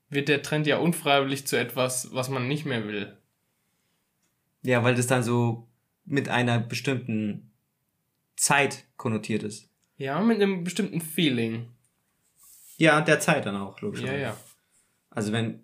[0.07, 3.17] wird der Trend ja unfreiwillig zu etwas, was man nicht mehr will.
[4.61, 5.67] Ja, weil das dann so
[6.05, 7.47] mit einer bestimmten
[8.41, 9.69] Zeit konnotiert ist.
[9.97, 11.69] Ja, mit einem bestimmten Feeling.
[12.77, 14.01] Ja, der Zeit dann auch, logisch.
[14.01, 14.37] Ja, ja.
[15.11, 15.63] Also wenn,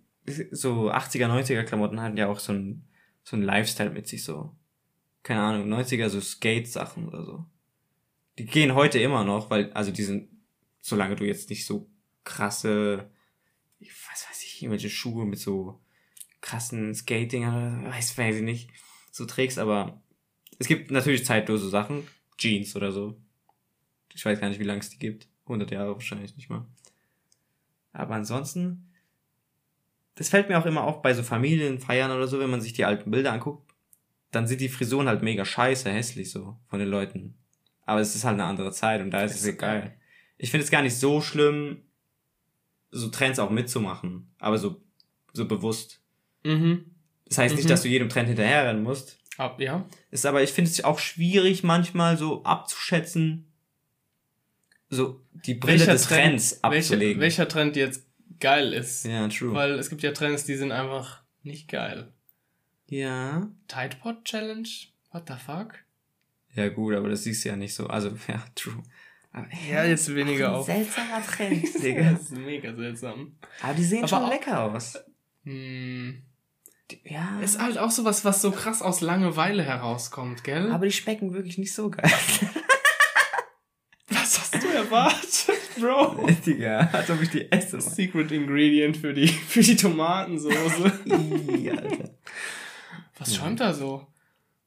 [0.52, 2.88] so 80er, 90er Klamotten hatten ja auch so ein,
[3.24, 4.56] so ein Lifestyle mit sich, so.
[5.24, 7.46] Keine Ahnung, 90er so Skate-Sachen oder so.
[8.38, 10.30] Die gehen heute immer noch, weil, also die sind,
[10.80, 11.90] solange du jetzt nicht so
[12.24, 13.10] krasse,
[13.80, 15.82] was weiß ich, irgendwelche Schuhe mit so
[16.42, 18.70] krassen Skating oder weiß, weiß ich nicht,
[19.12, 20.00] so trägst, aber
[20.60, 23.19] es gibt natürlich zeitlose Sachen, Jeans oder so.
[24.13, 25.28] Ich weiß gar nicht, wie lange es die gibt.
[25.45, 26.65] 100 Jahre wahrscheinlich nicht mal.
[27.93, 28.91] Aber ansonsten,
[30.15, 32.86] das fällt mir auch immer auf bei so Familienfeiern oder so, wenn man sich die
[32.86, 33.73] alten Bilder anguckt,
[34.32, 37.36] dann sind die Frisuren halt mega scheiße, hässlich so von den Leuten.
[37.86, 39.82] Aber es ist halt eine andere Zeit und da ist Ist es egal.
[39.82, 40.00] geil.
[40.38, 41.84] Ich finde es gar nicht so schlimm,
[42.91, 44.34] so Trends auch mitzumachen.
[44.39, 44.82] Aber so,
[45.34, 46.02] so bewusst.
[46.43, 46.91] Mhm.
[47.26, 47.69] Das heißt nicht, Mhm.
[47.69, 49.19] dass du jedem Trend hinterherrennen musst.
[49.38, 49.86] Ab, ja.
[50.12, 53.45] Ist aber, ich finde es auch schwierig, manchmal so abzuschätzen,
[54.89, 57.21] so die Brille Welcher des Trend- Trends abzulegen.
[57.21, 58.06] Welcher, welcher Trend jetzt
[58.39, 59.06] geil ist.
[59.06, 59.54] ja, true.
[59.54, 62.12] Weil es gibt ja Trends, die sind einfach nicht geil.
[62.88, 63.47] ja.
[63.67, 64.67] Tide Pod Challenge?
[65.12, 65.76] What the fuck?
[66.54, 67.88] Ja, gut, aber das siehst du ja nicht so.
[67.88, 68.82] Also, ja, true.
[69.34, 70.65] Aber, Ja, jetzt weniger auf.
[70.65, 72.12] Seltsamer Trend, Das Digga.
[72.12, 73.36] ist mega seltsam.
[73.62, 74.97] Aber die sehen Aber schon auch- lecker aus.
[75.43, 76.23] Hm.
[77.04, 77.39] Ja.
[77.41, 80.71] Ist halt auch sowas, was so krass aus Langeweile herauskommt, gell?
[80.71, 82.10] aber die schmecken wirklich nicht so geil.
[84.10, 86.28] was hast du erwartet, Bro?
[86.45, 87.82] Digga, als ob ich die esse.
[87.82, 91.02] Secret Ingredient für die, für die Tomatensoße.
[91.06, 92.10] Ih, Alter.
[93.17, 93.41] Was Ja.
[93.41, 94.08] schäumt da so?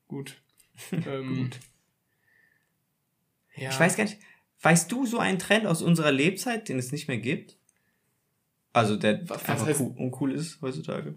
[0.09, 0.37] Gut.
[0.93, 1.51] Ähm,
[3.55, 3.69] Ja.
[3.71, 4.19] Ich weiß gar nicht,
[4.63, 7.59] weißt du so einen Trend aus unserer Lebzeit, den es nicht mehr gibt?
[8.73, 11.15] Also, der Was- was einfach cool, uncool ist heutzutage?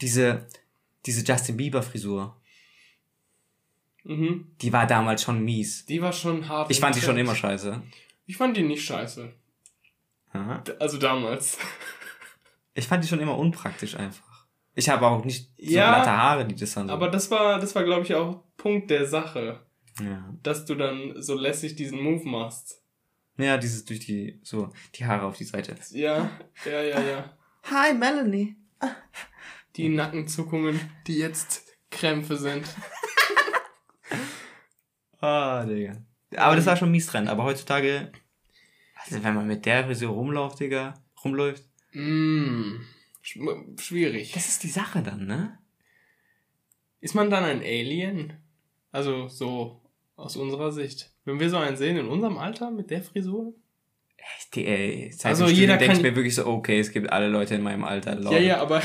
[0.00, 0.46] Diese,
[1.06, 2.34] diese Justin Bieber Frisur,
[4.04, 4.52] Mhm.
[4.62, 5.84] die war damals schon mies.
[5.84, 6.70] Die war schon hart.
[6.70, 7.82] Ich fand die schon immer scheiße.
[8.26, 9.30] Ich fand die nicht scheiße.
[10.32, 10.62] Aha.
[10.78, 11.58] Also damals.
[12.74, 14.46] Ich fand die schon immer unpraktisch einfach.
[14.74, 16.94] Ich habe auch nicht so Ja, glatte Haare, die das dann so.
[16.94, 19.60] Aber das war, das war, glaube ich, auch Punkt der Sache,
[20.00, 20.32] ja.
[20.42, 22.80] dass du dann so lässig diesen Move machst.
[23.36, 25.74] ja, dieses durch die, so, die Haare auf die Seite.
[25.90, 26.30] Ja,
[26.64, 27.36] ja, ja, ja.
[27.64, 28.54] Hi, Melanie.
[29.76, 32.64] Die Nackenzuckungen, die jetzt Krämpfe sind.
[35.20, 35.96] Ah, Digga.
[36.36, 37.28] Aber das war schon mies Trend.
[37.28, 38.12] Aber heutzutage,
[38.94, 42.82] also wenn man mit der Frisur rumläuft, Digga, rumläuft, Mm,
[43.24, 44.32] sch- schwierig.
[44.32, 45.58] das ist die Sache dann, ne?
[47.00, 48.34] Ist man dann ein Alien?
[48.92, 49.80] Also so
[50.16, 51.10] aus unserer Sicht.
[51.24, 53.54] Wenn wir so einen sehen in unserem Alter mit der Frisur?
[54.54, 57.28] Die, ey, seit Also dem Studium jeder kann- mir wirklich so, okay, es gibt alle
[57.28, 58.14] Leute in meinem Alter.
[58.16, 58.34] lol.
[58.34, 58.82] Ja, ja, aber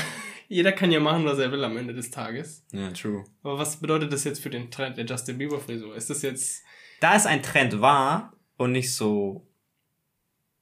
[0.48, 2.64] jeder kann ja machen, was er will am Ende des Tages.
[2.72, 3.24] Ja, true.
[3.42, 5.96] Aber was bedeutet das jetzt für den Trend der Justin Bieber Frisur?
[5.96, 6.62] Ist das jetzt
[7.00, 9.46] Da es ein Trend war und nicht so,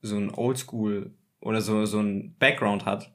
[0.01, 3.13] so ein Oldschool oder so, so ein Background hat,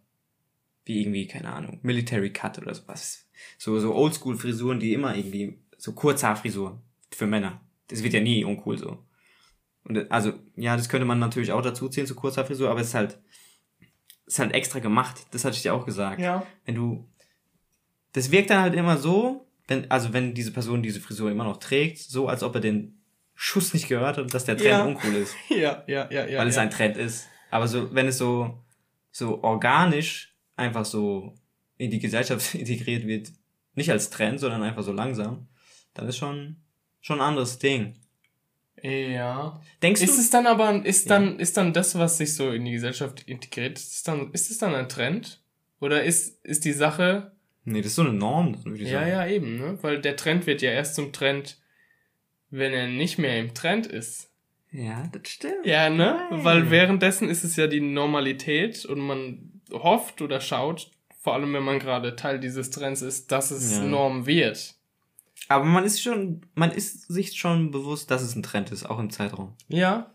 [0.86, 3.28] wie irgendwie, keine Ahnung, Military Cut oder sowas.
[3.58, 6.80] So, so Oldschool-Frisuren, die immer irgendwie, so Kurzhaarfrisuren
[7.12, 7.62] für Männer.
[7.88, 9.04] Das wird ja nie uncool so.
[9.84, 12.94] Und also, ja, das könnte man natürlich auch dazu zählen, so Kurzhaarfrisur, aber es ist
[12.94, 13.20] halt,
[14.28, 15.26] ist halt extra gemacht.
[15.32, 16.20] Das hatte ich dir auch gesagt.
[16.22, 16.46] Ja.
[16.66, 17.08] Wenn du,
[18.14, 21.58] das wirkt dann halt immer so, wenn, also wenn diese Person diese Frisur immer noch
[21.58, 23.02] trägt, so als ob er den
[23.36, 24.86] Schuss nicht gehört hat und dass der Trend Ja.
[24.86, 25.36] uncool ist.
[25.50, 26.40] Ja, ja, ja, ja.
[26.40, 26.62] weil es ja.
[26.62, 27.28] ein Trend ist.
[27.52, 28.64] Aber so, wenn es so,
[29.12, 31.34] so organisch einfach so
[31.78, 33.32] in die Gesellschaft integriert wird,
[33.76, 35.48] nicht als Trend, sondern einfach so langsam,
[35.94, 36.58] dann ist schon,
[37.00, 37.96] schon ein anderes Ding.
[38.84, 39.60] Ja.
[39.82, 40.22] Denkst Ist du?
[40.22, 41.18] es dann aber, ist Ja.
[41.18, 44.52] dann, ist dann das, was sich so in die Gesellschaft integriert, ist es dann, ist
[44.52, 45.42] es dann ein Trend?
[45.80, 47.32] Oder ist, ist die Sache,
[47.70, 49.12] Nee, das ist so eine Norm, dann würde ich ja, sagen.
[49.12, 49.78] ja, eben, ne?
[49.82, 51.58] Weil der Trend wird ja erst zum Trend,
[52.50, 54.30] wenn er nicht mehr im Trend ist.
[54.72, 55.66] Ja, das stimmt.
[55.66, 56.18] Ja, ne?
[56.30, 56.44] Nein.
[56.46, 61.64] Weil währenddessen ist es ja die Normalität und man hofft oder schaut, vor allem wenn
[61.64, 63.84] man gerade Teil dieses Trends ist, dass es Ja.
[63.84, 64.76] Norm wird.
[65.50, 69.00] Aber man ist schon, man ist sich schon bewusst, dass es ein Trend ist, auch
[69.00, 69.54] im Zeitraum.
[69.70, 70.14] Ja.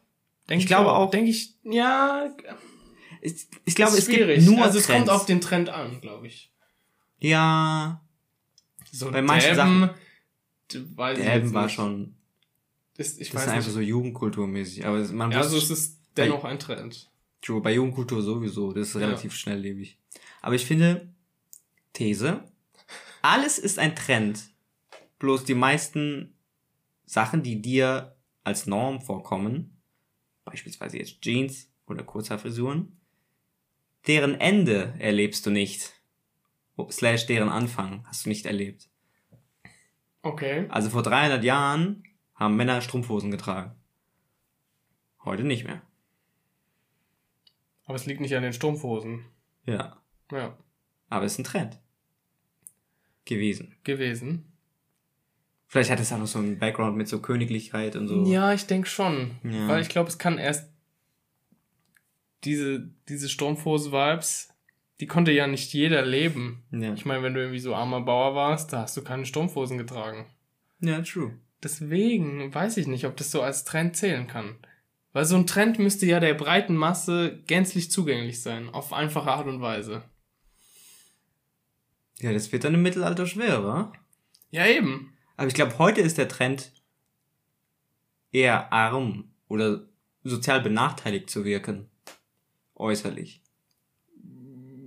[0.49, 2.35] Denk Ich glaube auch- Denke ich, ja,
[3.21, 4.99] Ich, ich glaube, es gibt nur also es Trends.
[5.07, 6.51] kommt auf den Trend an, glaube ich.
[7.19, 8.03] Ja,
[8.91, 9.91] So Bei manchen
[10.73, 12.15] d- weiß ich Elben war schon,
[12.97, 13.75] Ist, ich das weiß ist einfach nicht.
[13.75, 14.85] so Jugendkulturmäßig.
[14.85, 17.11] Aber man Ja, also es ist dennoch ein Trend.
[17.41, 19.01] True, bei Jugendkultur sowieso, das ist Ja.
[19.07, 19.99] relativ schnelllebig.
[20.43, 21.09] Aber ich finde,
[21.93, 22.43] These,
[23.23, 24.43] alles ist ein Trend,
[25.23, 26.37] bloß die meisten
[27.05, 29.81] Sachen, die dir als Norm vorkommen,
[30.45, 33.01] beispielsweise jetzt Jeans oder Kurzhaarfrisuren,
[34.09, 35.93] deren Ende erlebst du nicht.
[36.91, 38.91] Slash deren Anfang hast du nicht erlebt.
[40.23, 40.67] Okay.
[40.71, 42.03] Also vor 300 Jahren
[42.35, 43.77] haben Männer Strumpfhosen getragen.
[45.25, 45.83] Heute nicht mehr.
[47.85, 49.25] Aber es liegt nicht an den Strumpfhosen.
[49.67, 50.03] Ja.
[50.33, 50.59] Ja,
[51.09, 51.79] Aber es ist ein Trend.
[53.25, 53.77] Gewesen.
[53.85, 54.52] gewesen.
[55.73, 58.27] Vielleicht hat es auch noch so einen Background mit so Königlichkeit und so.
[58.27, 59.39] Ja, ich denke schon.
[59.43, 59.69] Ja.
[59.69, 60.71] Weil ich glaube, es kann erst
[62.45, 64.51] diese, diese Strumpfhose-Vibes,
[65.01, 66.63] die konnte ja nicht jeder leben.
[66.73, 69.79] Ja, Ich meine, wenn du irgendwie so armer Bauer warst, da hast du keine Strumpfhosen
[69.79, 70.27] getragen.
[70.81, 71.39] ja true.
[71.63, 74.57] Deswegen weiß ich nicht, ob das so als Trend zählen kann.
[75.15, 79.47] Weil so ein Trend müsste ja der breiten Masse gänzlich zugänglich sein, auf einfache Art
[79.47, 80.03] und Weise.
[82.19, 83.91] Ja, das wird dann im Mittelalter schwer, wa?
[84.51, 85.09] Ja, eben.
[85.37, 86.73] Aber ich glaube, heute ist der Trend
[88.33, 89.87] eher arm oder
[90.25, 91.89] sozial benachteiligt zu wirken.
[92.75, 93.43] Äußerlich.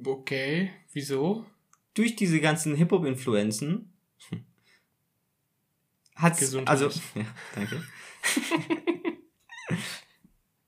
[0.06, 1.46] Okay, wieso?
[1.94, 3.92] Durch diese ganzen Hip-Hop-Influenzen
[6.16, 6.70] hat's, Gesundheit.
[6.70, 7.84] also, ja, danke.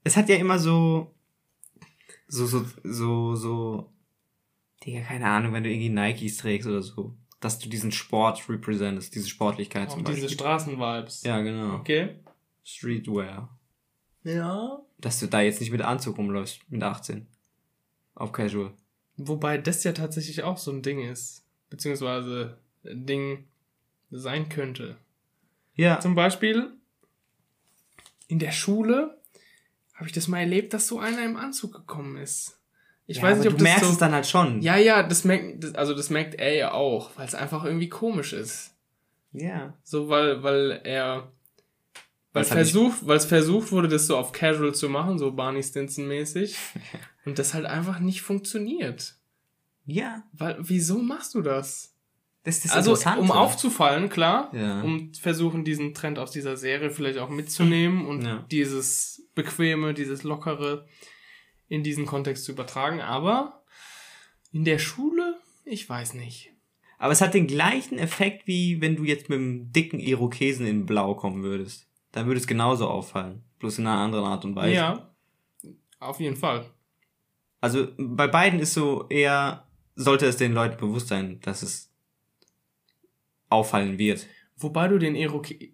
[0.04, 1.14] es hat ja immer so,
[2.28, 3.94] so, so, so, so,
[4.84, 9.14] Digga, keine Ahnung, wenn du irgendwie Nikes trägst oder so, dass du diesen Sport representest,
[9.14, 10.38] diese Sportlichkeit Auch zum diese Beispiel.
[10.38, 11.24] Straßenvibes.
[11.24, 11.76] Ja, genau.
[11.76, 12.16] Okay.
[12.64, 13.58] Streetwear.
[14.24, 14.82] Ja.
[14.98, 17.28] Dass du da jetzt nicht mit Anzug rumläufst, mit 18.
[18.16, 18.74] Auf Casual.
[19.18, 21.46] Wobei das ja tatsächlich auch so ein Ding ist.
[21.70, 23.46] Beziehungsweise ein Ding
[24.10, 24.98] sein könnte.
[25.76, 26.00] Ja.
[26.00, 26.72] Zum Beispiel
[28.28, 29.22] in der Schule
[29.94, 32.57] habe ich das mal erlebt, dass so einer im Anzug gekommen ist.
[33.10, 34.62] Ich ja, weiß nicht, ob du das merkst so es dann halt schon.
[34.62, 37.88] Ja, ja, das merkt, das, also das merkt er ja auch, weil es einfach irgendwie
[37.90, 38.76] komisch ist.
[39.32, 39.74] Ja.
[39.84, 41.32] So, weil, weil er,
[42.34, 45.32] weil Weil's halt versucht, weil es versucht wurde, das so auf Casual zu machen, so
[45.32, 46.58] Barney Stinson mäßig.
[47.26, 49.16] und das halt einfach nicht funktioniert.
[49.86, 50.24] Ja.
[50.34, 51.94] Weil, wieso machst du das?
[52.44, 54.82] Das ist das also, um aufzufallen, klar, Ja.
[54.82, 58.46] um versuchen, diesen Trend aus dieser Serie vielleicht auch mitzunehmen und Ja.
[58.52, 60.86] dieses bequeme, dieses lockere
[61.70, 63.64] in diesen Kontext zu übertragen, aber
[64.52, 66.54] in der Schule, ich weiß nicht.
[66.98, 70.86] Aber es hat den gleichen Effekt, wie wenn du jetzt mit einem dicken Irokesen in
[70.86, 71.88] Blau kommen würdest.
[72.12, 73.44] Dann würde es genauso auffallen.
[73.60, 74.76] Bloß in einer anderen Art und Weise.
[74.76, 75.16] Ja,
[76.00, 76.72] auf jeden Fall.
[77.62, 81.92] Also bei beiden ist so eher, sollte es den Leuten bewusst sein, dass es
[83.50, 84.28] auffallen wird.
[84.56, 85.72] Wobei du den Iroke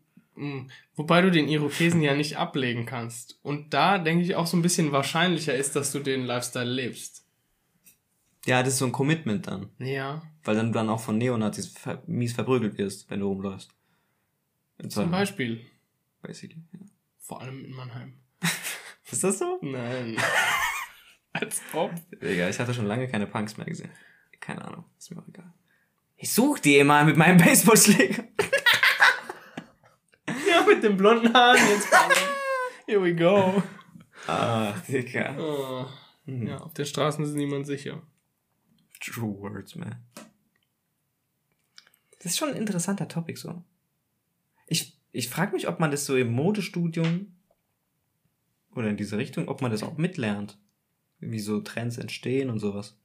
[0.96, 3.40] Wobei du den Irokesen ja nicht ablegen kannst.
[3.44, 7.26] Und da denke ich auch so ein bisschen wahrscheinlicher ist, dass du den Lifestyle lebst.
[8.46, 9.70] Ja, das ist so ein Commitment dann.
[9.80, 10.22] Ja.
[10.44, 13.72] Weil dann du dann auch von Neonazis ver mies verprügelt wirst, wenn du rumläufst.
[14.80, 15.12] Zum Zweifel.
[15.12, 15.66] Beispiel.
[16.22, 16.62] Basically.
[16.74, 16.80] Ja.
[17.20, 18.14] Vor allem in Mannheim.
[19.12, 19.60] Ist das so?
[19.62, 20.18] Nein.
[21.34, 21.92] Als ob.
[22.20, 23.90] Egal, ich hatte schon lange keine Punks mehr gesehen.
[24.40, 25.54] Keine Ahnung, ist mir auch egal.
[26.18, 28.26] Ich such die immer mit meinem Baseballschläger.
[30.68, 31.88] Mit den blonden Haaren jetzt.
[32.86, 33.62] Here we go.
[34.28, 35.36] Ah, Digga.
[35.38, 35.86] Oh.
[36.26, 36.48] Hm.
[36.48, 38.02] Ja, auf den Straßen ist niemand sicher.
[39.02, 39.96] True words, man.
[42.20, 43.64] Das ist schon ein interessanter Topic so.
[44.68, 47.36] Ich, ich frage mich, ob man das so im Modestudium
[48.76, 50.58] oder in diese Richtung, ob man das auch mitlernt.
[51.20, 52.98] Wie so Trends entstehen und sowas.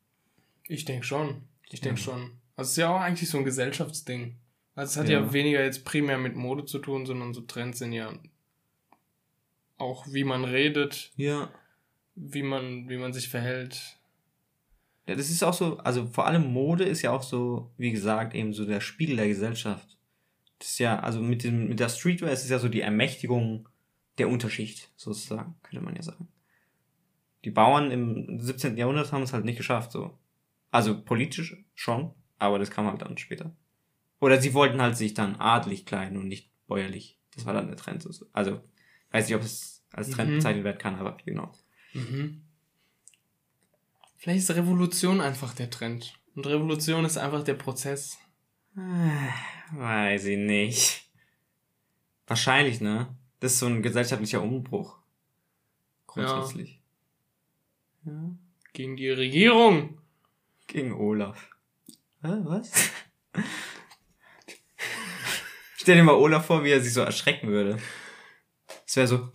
[0.69, 1.43] Ich denke schon.
[1.71, 2.05] Ich denke Ja.
[2.05, 2.21] schon.
[2.57, 4.37] Also es ist ja auch eigentlich so ein Gesellschaftsding.
[4.79, 5.19] Also es hat ja.
[5.21, 5.33] Ja.
[5.33, 8.13] weniger jetzt primär mit Mode zu tun, sondern so Trends sind ja
[9.77, 11.51] auch wie man redet, Ja.
[12.15, 13.99] wie man, wie man sich verhält.
[15.09, 18.35] Ja, das ist auch so, also vor allem Mode ist ja auch so, wie gesagt,
[18.37, 19.97] eben so der Spiegel der Gesellschaft.
[20.61, 23.69] Das ist ja, also mit dem, mit der Streetwear ist es ja so die Ermächtigung
[24.19, 26.29] der Unterschicht, sozusagen, könnte man ja sagen.
[27.45, 28.77] Die Bauern im 17.
[28.77, 30.17] Jahrhundert haben es halt nicht geschafft, so.
[30.71, 33.57] Also politisch schon, aber das kam halt dann später.
[34.21, 37.19] Oder sie wollten halt sich dann adlig kleiden und nicht bäuerlich.
[37.35, 38.03] Das war dann der Trend.
[38.03, 38.27] so.
[38.33, 38.61] Also,
[39.13, 40.35] weiß nicht, ob es als Trend Mhm.
[40.37, 41.53] bezeichnet werden kann, aber genau.
[41.95, 42.43] Mhm.
[44.17, 46.15] Vielleicht ist Revolution einfach der Trend.
[46.35, 48.19] Und Revolution ist einfach der Prozess.
[49.73, 51.09] Weiß ich nicht.
[52.27, 53.17] Wahrscheinlich, ne?
[53.41, 54.99] Das ist so ein gesellschaftlicher Umbruch.
[56.07, 56.81] Grundsätzlich.
[58.05, 58.31] Ja.
[58.73, 60.01] Gegen die Regierung.
[60.67, 61.51] Gegen Olaf.
[62.23, 62.73] Hä, was?
[65.89, 67.79] Stell dir mal Olaf vor, wie er sich so erschrecken würde.
[68.87, 69.31] Es wäre so.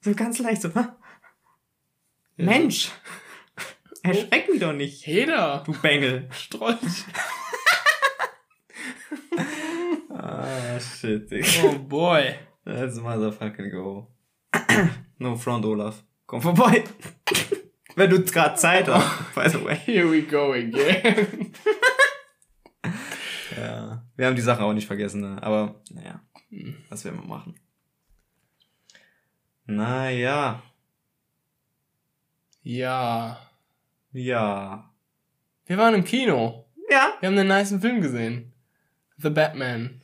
[0.00, 0.68] So ganz leicht so.
[0.68, 0.96] Ja.
[2.36, 2.88] Mensch!
[4.04, 5.64] Erschreck mich doch nicht, Jeder.
[5.66, 6.28] du Bengel.
[6.30, 6.78] Strolch.
[10.08, 11.48] Ah, shit, Digga.
[11.64, 12.36] Oh boy.
[12.64, 14.06] Let's motherfucking go.
[15.18, 16.04] no front, Olaf.
[16.26, 16.84] Komm vorbei.
[17.96, 19.74] Wenn du gerade Zeit hast, by the way.
[19.74, 21.52] Here we go again.
[23.62, 24.06] Ja.
[24.16, 25.42] Wir haben die Sache auch nicht vergessen, ne?
[25.42, 26.76] aber naja, Hm.
[26.88, 27.54] was werden wir machen?
[29.66, 30.62] Naja,
[32.62, 33.38] Ja.
[34.12, 34.90] ja.
[35.66, 36.66] Wir waren im Kino.
[36.90, 37.14] Ja.
[37.20, 38.52] Wir haben einen niceen Film gesehen.
[39.18, 40.00] The Batman.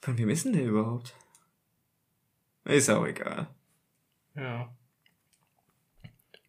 [0.00, 1.14] Von wem ist denn der überhaupt?
[2.64, 3.46] Ist auch egal.
[4.34, 4.72] Ja.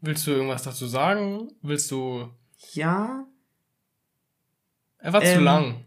[0.02, 1.52] Willst du irgendwas dazu sagen?
[1.62, 2.32] Willst du.
[2.74, 3.26] Ja.
[5.00, 5.86] Er war zu Ähm, lang.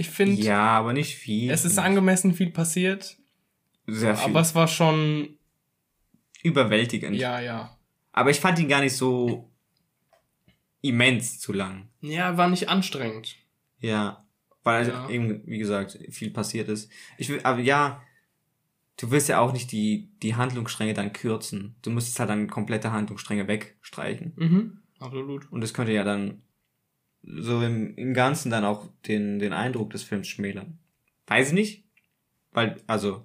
[0.00, 1.50] Ich finde, Ja, aber nicht viel.
[1.50, 3.18] es ist angemessen viel passiert,
[3.86, 4.30] Sehr viel.
[4.30, 5.36] aber es war schon.
[6.42, 7.16] überwältigend.
[7.16, 7.76] Ja, ja.
[8.12, 9.50] Aber ich fand ihn gar nicht so
[10.80, 11.88] immens zu lang.
[12.00, 13.36] Ja, war nicht anstrengend.
[13.80, 14.24] Ja,
[14.62, 15.08] weil Ja.
[15.10, 16.90] eben, wie gesagt, viel passiert ist.
[17.16, 18.00] Ich will, aber ja,
[18.98, 21.74] du willst ja auch nicht die, die Handlungsstränge dann kürzen.
[21.82, 24.32] Du müsstest halt dann komplette Handlungsstränge wegstreichen.
[24.36, 24.78] Mhm.
[25.00, 25.50] Absolut.
[25.50, 26.42] Und das könnte ja dann
[27.22, 30.78] so im, im Ganzen dann auch den, den Eindruck des Films schmälern.
[31.26, 31.84] Weiß ich nicht.
[32.52, 33.24] Weil, also,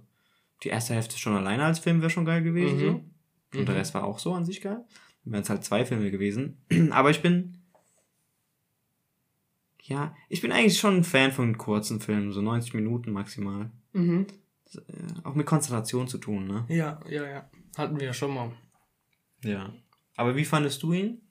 [0.63, 2.81] die erste Hälfte schon alleine als Film wäre schon geil gewesen, Mhm.
[2.81, 3.59] so.
[3.59, 3.79] Und der Mhm.
[3.79, 4.83] Rest war auch so an sich geil.
[5.23, 6.57] Dann wären es halt zwei Filme gewesen.
[6.91, 7.59] Aber ich bin,
[9.83, 13.69] ja, ich bin eigentlich schon ein Fan von kurzen Filmen, so 90 Minuten maximal.
[13.93, 14.27] Mhm.
[14.75, 14.79] Äh,
[15.23, 16.65] Auch mit Konzentration zu tun, ne?
[16.69, 17.49] Ja, ja, ja.
[17.77, 18.51] Hatten wir ja schon mal.
[19.43, 19.73] Ja.
[20.15, 21.21] Aber wie fandest du ihn?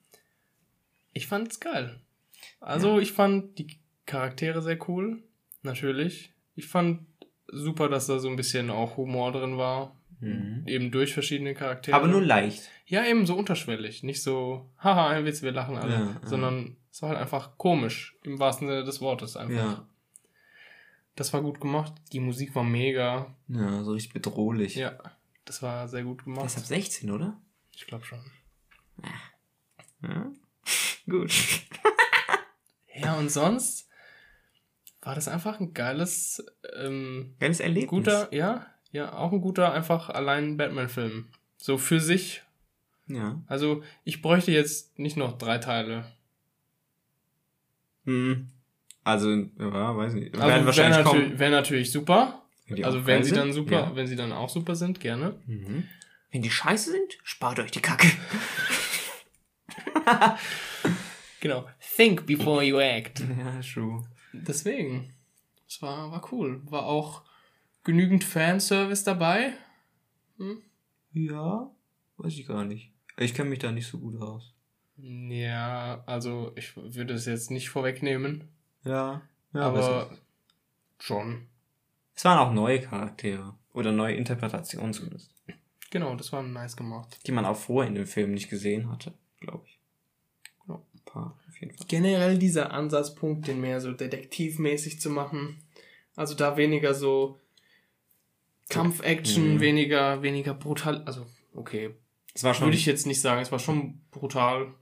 [1.12, 2.00] Ich fand's geil.
[2.62, 5.22] Also, ich fand die Charaktere sehr cool.
[5.62, 6.32] Natürlich.
[6.54, 7.06] Ich fand
[7.48, 9.96] super, dass da so ein bisschen auch Humor drin war.
[10.66, 11.96] Eben durch verschiedene Charaktere.
[11.96, 12.70] Aber nur leicht.
[12.86, 14.04] Ja, eben so unterschwellig.
[14.04, 15.92] Nicht so, haha, ein Witz, wir lachen alle.
[15.92, 16.20] Ja, ja.
[16.22, 18.16] sondern es war halt einfach komisch.
[18.22, 19.56] Im wahrsten Sinne des Wortes einfach.
[19.56, 19.88] Ja.
[21.16, 21.94] Das war gut gemacht.
[22.12, 23.34] Die Musik war mega.
[23.48, 24.76] Ja, so richtig bedrohlich.
[24.76, 24.96] Ja,
[25.44, 26.44] das war sehr gut gemacht.
[26.44, 27.40] Das ist ab 16, oder?
[27.74, 28.20] Ich glaube schon.
[30.02, 30.30] Ja.
[31.08, 31.32] Gut.
[32.95, 33.88] Ja, und sonst
[35.01, 36.45] war das einfach ein geiles,
[36.76, 37.90] ähm, Geiles Erlebnis.
[37.90, 41.28] guter, ja, ja, auch ein guter, einfach allein Batman-Film.
[41.57, 42.43] So für sich.
[43.09, 43.43] Ja.
[43.47, 46.05] Also, ich bräuchte jetzt nicht noch drei Teile.
[48.05, 48.49] Hm.
[49.05, 50.34] Also, ja, weiß nicht.
[50.34, 52.43] Also, wäre wahrscheinlich natürlich, wär natürlich super.
[52.66, 53.97] Wenn also, wenn sie sind, dann super, ja.
[53.97, 55.34] wenn sie dann auch super sind, gerne.
[55.47, 55.88] Mhm.
[56.30, 58.09] Wenn die scheiße sind, spart euch die Kacke.
[61.43, 61.68] Genau.
[61.97, 63.18] Think before you act.
[63.38, 64.05] ja, true.
[64.32, 65.12] Deswegen.
[65.66, 66.62] Es war, war cool.
[66.70, 67.22] War auch
[67.82, 69.53] genügend Fanservice dabei.
[71.12, 71.68] Ja,
[72.18, 72.93] weiß ich gar nicht.
[73.18, 74.55] Ich kenne mich da nicht so gut aus.
[74.97, 78.49] Ja, also ich würde es jetzt nicht vorwegnehmen,
[78.84, 79.22] Ja.
[79.53, 80.16] Ja, aber
[81.01, 81.49] schon.
[82.14, 83.55] Es waren auch neue Charaktere.
[83.72, 85.34] Oder neue Interpretationen zumindest.
[85.90, 87.18] Genau, das war nice gemacht.
[87.26, 89.82] Die man auch vorher in dem Film nicht gesehen hatte, glaube ich.
[91.14, 91.20] Ja.
[91.20, 91.86] Paar, auf jeden Fall.
[91.88, 95.62] Generell dieser Ansatzpunkt, den mehr so detektivmäßig zu machen.
[96.16, 97.38] Also da weniger so
[98.68, 99.60] Kampf-Action, Mhm.
[99.60, 101.02] weniger, weniger brutal.
[101.04, 101.94] Also, okay,
[102.34, 102.66] Es war schon.
[102.66, 103.40] würde ich jetzt nicht sagen.
[103.42, 104.74] Es war schon brutal.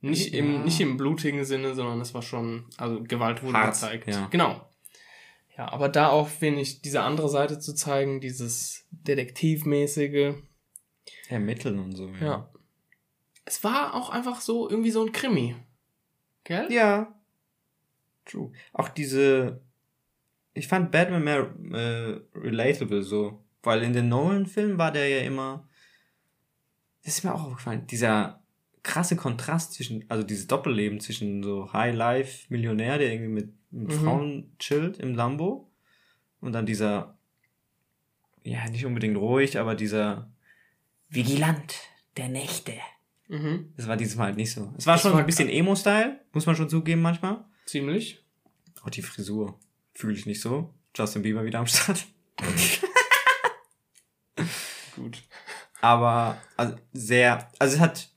[0.00, 0.58] Nicht im, Ja.
[0.64, 4.06] nicht im blutigen Sinne, sondern es war schon, also Gewalt wurde Hart, gezeigt.
[4.08, 4.26] ja.
[4.30, 4.68] Genau.
[5.56, 10.34] Ja, aber da auch wenig diese andere Seite zu zeigen, dieses Detektivmäßige.
[11.28, 12.08] ermitteln und so.
[12.20, 12.48] Ja.
[13.46, 15.56] Es war auch einfach so, irgendwie so ein Krimi.
[16.44, 16.70] Gell?
[16.70, 17.14] Ja.
[18.26, 18.52] True.
[18.72, 19.60] Auch diese.
[20.52, 23.42] Ich fand Batman mehr äh, relatable so.
[23.62, 25.66] Weil in den Nolan-Filmen war der ja immer.
[27.04, 27.86] Das ist mir auch aufgefallen.
[27.86, 28.42] Dieser
[28.82, 34.04] krasse Kontrast zwischen, also dieses Doppelleben zwischen so High-Life-Millionär, der irgendwie mit, mit Mhm.
[34.04, 35.70] Frauen chillt im Lambo.
[36.40, 37.16] Und dann dieser,
[38.44, 40.30] ja, nicht unbedingt ruhig, aber dieser
[41.08, 41.74] Vigilant
[42.16, 42.72] der Nächte.
[43.28, 43.72] Mhm.
[43.76, 44.72] Das war dieses Mal halt nicht so.
[44.78, 47.44] Es war Das schon war ein bisschen Emo-Style, muss man schon zugeben manchmal.
[47.66, 48.22] Ziemlich.
[48.82, 49.58] Auch die Frisur
[49.94, 50.72] fühle ich nicht so.
[50.96, 52.06] Justin Bieber wieder am Start.
[54.94, 55.22] Gut.
[55.80, 58.08] Aber also sehr, also es hat,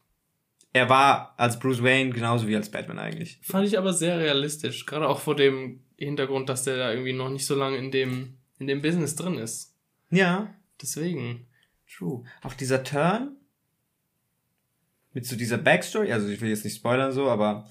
[0.73, 3.39] er war als Bruce Wayne genauso wie als Batman eigentlich.
[3.43, 4.85] Fand ich aber sehr realistisch.
[4.85, 8.37] Gerade auch vor dem Hintergrund, dass der da irgendwie noch nicht so lange in dem,
[8.59, 9.75] in dem Business drin ist.
[10.09, 11.47] Ja, Deswegen.
[11.91, 12.23] true.
[12.41, 13.35] Auch dieser Turn
[15.13, 17.69] mit so dieser Backstory, also ich will jetzt nicht spoilern so, aber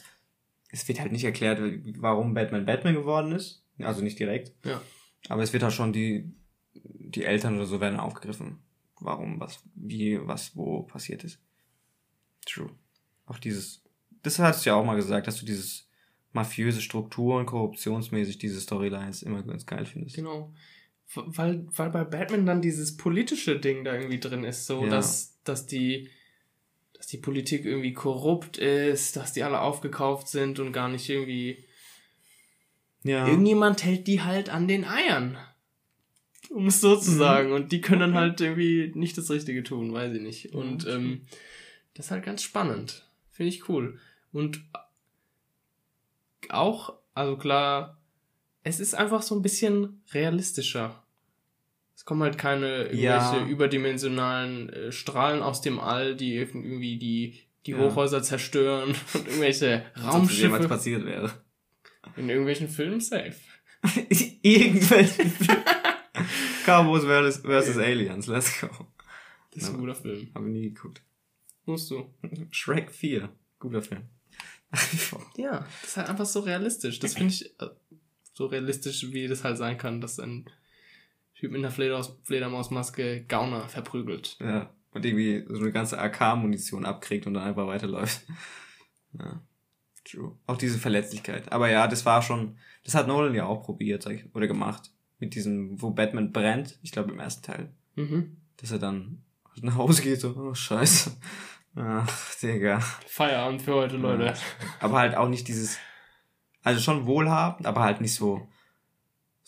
[0.70, 1.60] es wird halt nicht erklärt,
[1.98, 3.64] warum Batman Batman geworden ist.
[3.78, 4.52] Also nicht direkt.
[4.64, 4.80] Ja.
[5.28, 6.32] Aber es wird halt schon die,
[6.74, 8.58] die Eltern oder so werden aufgegriffen.
[9.00, 11.40] Warum, was, wie, was, wo passiert ist.
[12.44, 12.70] True.
[13.26, 13.82] Auch dieses,
[14.22, 15.88] das hast du ja auch mal gesagt, dass du dieses
[16.32, 20.16] mafiöse Struktur und korruptionsmäßig diese Storylines immer ganz geil findest.
[20.16, 20.52] Genau.
[21.14, 24.90] Weil, weil bei Batman dann dieses politische Ding da irgendwie drin ist, so Ja.
[24.90, 26.10] dass, dass die,
[26.98, 31.64] dass die Politik irgendwie korrupt ist, dass die alle aufgekauft sind und gar nicht irgendwie.
[33.04, 33.26] Ja.
[33.26, 35.38] Irgendjemand hält die halt an den Eiern.
[36.50, 37.18] Um es so zu Mhm.
[37.18, 37.52] sagen.
[37.52, 40.52] Und die können dann halt irgendwie nicht das Richtige tun, weiß ich nicht.
[40.54, 41.22] Und ähm,
[41.94, 43.08] das ist halt ganz spannend.
[43.30, 43.98] Finde ich cool.
[44.32, 44.60] Und
[46.48, 47.98] auch, also klar,
[48.62, 51.02] es ist einfach so ein bisschen realistischer.
[51.98, 53.46] Es kommen halt keine irgendwelche Ja.
[53.48, 57.78] überdimensionalen äh, Strahlen aus dem All, die irgendwie die, die Ja.
[57.78, 61.32] Hochhäuser zerstören und irgendwelche Raumschiffe passiert wäre.
[62.16, 63.34] in irgendwelchen Filmen safe.
[64.42, 65.24] Irgendwelche
[66.64, 68.68] Cowboys versus, versus Aliens, let's go.
[69.52, 70.30] Das ist ein guter Film.
[70.36, 71.02] Habe ich nie geguckt.
[71.64, 72.14] Musst du.
[72.52, 73.28] Shrek 4,
[73.58, 74.02] guter Film.
[75.36, 77.00] Ja, das ist halt einfach so realistisch.
[77.00, 77.66] Das finde ich äh,
[78.34, 80.48] so realistisch, wie das halt sein kann, dass ein
[81.38, 84.36] Typ mit einer Fledermaus Fledermausmaske Gauner verprügelt.
[84.40, 84.70] Ja.
[84.90, 88.26] Und irgendwie so eine ganze AK-Munition abkriegt und dann einfach weiterläuft.
[89.12, 89.40] Ja.
[90.04, 90.36] True.
[90.46, 91.52] Auch diese Verletzlichkeit.
[91.52, 94.90] Aber ja, das war schon, das hat Nolan ja auch probiert, sag ich, oder gemacht.
[95.18, 97.72] Mit diesem, wo Batman brennt, ich glaube im ersten Teil.
[97.94, 98.38] Mhm.
[98.56, 99.22] Dass er dann
[99.60, 101.16] nach Hause geht, so, oh scheiße.
[101.76, 102.80] Ach, Digga.
[102.80, 104.24] Feierabend für heute, Leute.
[104.24, 104.34] Ja.
[104.80, 105.78] Aber halt auch nicht dieses,
[106.62, 108.48] also schon wohlhabend, aber halt nicht so,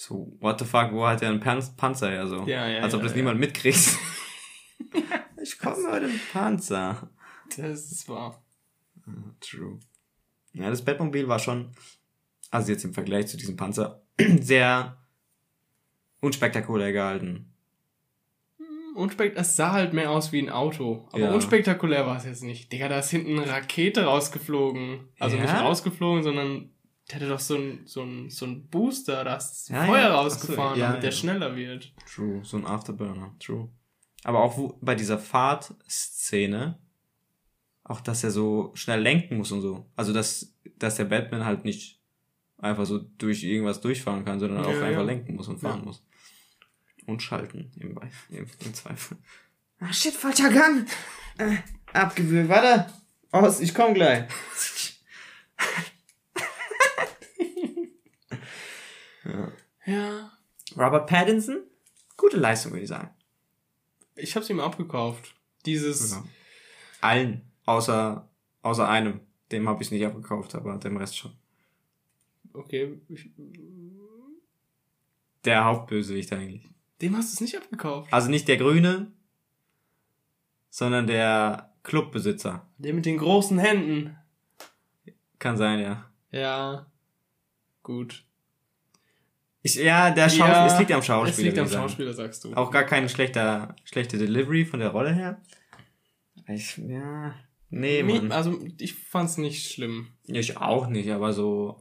[0.01, 2.47] so, what the fuck, wo hat er einen Pan Panzer her, so.
[2.47, 3.19] Ja, ja, Als ob ja, das ja.
[3.19, 3.99] niemand mitkriegt.
[5.43, 7.11] ich komme heute einen Panzer.
[7.55, 8.43] Das ist wahr.
[9.41, 9.79] True.
[10.55, 11.73] Ja, das Batmobil war schon,
[12.51, 14.01] also jetzt im Vergleich zu diesem Panzer,
[14.41, 14.97] sehr
[16.23, 17.53] unspektakulär gehalten.
[18.95, 21.07] Unspekt es sah halt mehr aus wie ein Auto.
[21.13, 21.35] Aber Ja.
[21.35, 22.73] unspektakulär war es jetzt nicht.
[22.73, 25.09] Digga, da ist hinten eine Rakete rausgeflogen.
[25.19, 25.43] Also Ja?
[25.43, 26.71] nicht rausgeflogen, sondern
[27.11, 30.15] der hatte doch so ein, so ein, so ein Booster, da ist Ja, Feuer ja.
[30.15, 31.93] rausgefahren, so, ja, damit der schneller wird.
[32.13, 33.69] True, so ein Afterburner, true.
[34.25, 36.79] Aber auch wo, bei dieser Fahrtszene,
[37.85, 39.91] auch dass er so schnell lenken muss und so.
[39.97, 42.01] Also dass, dass der Batman halt nicht
[42.59, 45.85] einfach so durch irgendwas durchfahren kann, sondern auch Ja, einfach lenken muss und fahren Ja.
[45.87, 46.05] muss.
[47.07, 47.99] Und schalten im,
[48.29, 49.17] im, im Zweifel.
[49.81, 50.87] Ah shit, falscher Gang!
[51.39, 51.57] Äh,
[51.93, 52.93] abgewürgt, warte!
[53.33, 54.25] Aus, ich komm gleich.
[59.87, 60.31] ja.
[60.77, 61.63] Robert Pattinson?
[62.17, 63.11] Gute Leistung, würde ich sagen.
[64.17, 65.35] Ich hab's ihm abgekauft.
[65.67, 66.25] Dieses, Ja.
[67.01, 68.29] Allen, außer,
[68.63, 69.21] außer einem.
[69.53, 71.33] Dem habe ich nicht abgekauft, aber dem Rest schon.
[72.53, 73.31] okay, ich,
[75.45, 76.69] Der Hauptbösewicht eigentlich.
[77.01, 78.13] dem hast du es nicht abgekauft.
[78.13, 79.11] Also nicht der Grüne,
[80.69, 82.67] sondern der Clubbesitzer.
[82.79, 84.17] Der mit den großen Händen.
[85.39, 86.11] Kann sein, ja.
[86.31, 86.87] Ja.
[87.83, 88.25] Gut.
[89.63, 91.49] Ich, ja, der Schauspieler, Ja, es liegt am Schauspieler.
[91.49, 91.69] Es liegt am.
[91.69, 92.55] Schauspieler, sagst du.
[92.55, 95.41] Auch gar keine schlechter, schlechte Delivery von der Rolle her.
[96.49, 97.35] Ich, ja,
[97.69, 98.33] nee, Mi- Mann.
[98.33, 100.09] Also, ich fand's nicht schlimm.
[100.27, 101.77] Ich auch nicht, aber so,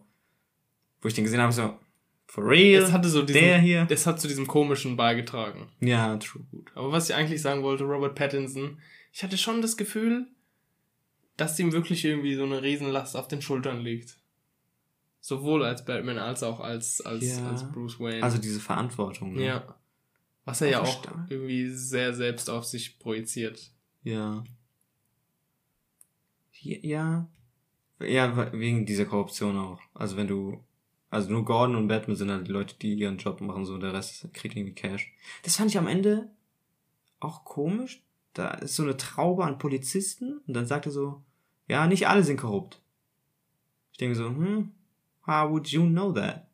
[1.01, 1.79] wo ich den gesehen habe, so,
[2.27, 3.87] for real, Es hatte so diesen, der hier.
[3.89, 5.69] Es hat zu diesem komischen beigetragen.
[5.79, 6.43] Ja, true.
[6.51, 6.71] Gut.
[6.75, 8.79] Aber was ich eigentlich sagen wollte, Robert Pattinson,
[9.13, 10.27] ich hatte schon das Gefühl,
[11.37, 14.17] dass ihm wirklich irgendwie so eine Riesenlast auf den Schultern liegt.
[15.21, 17.49] Sowohl als Batman als auch als, als, Ja.
[17.49, 18.23] als Bruce Wayne.
[18.23, 19.33] Also diese Verantwortung.
[19.33, 19.45] ne?
[19.45, 19.75] ja.
[20.45, 21.25] Was er ja Auch auch stark.
[21.29, 23.71] irgendwie sehr selbst auf sich projiziert.
[24.03, 24.43] Ja.
[26.61, 27.27] Ja.
[27.99, 29.79] Ja, we- wegen dieser Korruption auch.
[29.93, 30.63] Also wenn du,
[31.09, 33.93] also nur Gordon und Batman sind halt die Leute, die ihren Job machen, so der
[33.93, 35.11] Rest kriegt irgendwie Cash.
[35.43, 36.29] Das fand ich am Ende
[37.19, 38.01] auch komisch.
[38.33, 41.21] Da ist so eine Traube an Polizisten und dann sagt er so,
[41.67, 42.81] ja, nicht alle sind korrupt.
[43.91, 44.71] Ich denke so, hm,
[45.29, 46.47] how would you know that?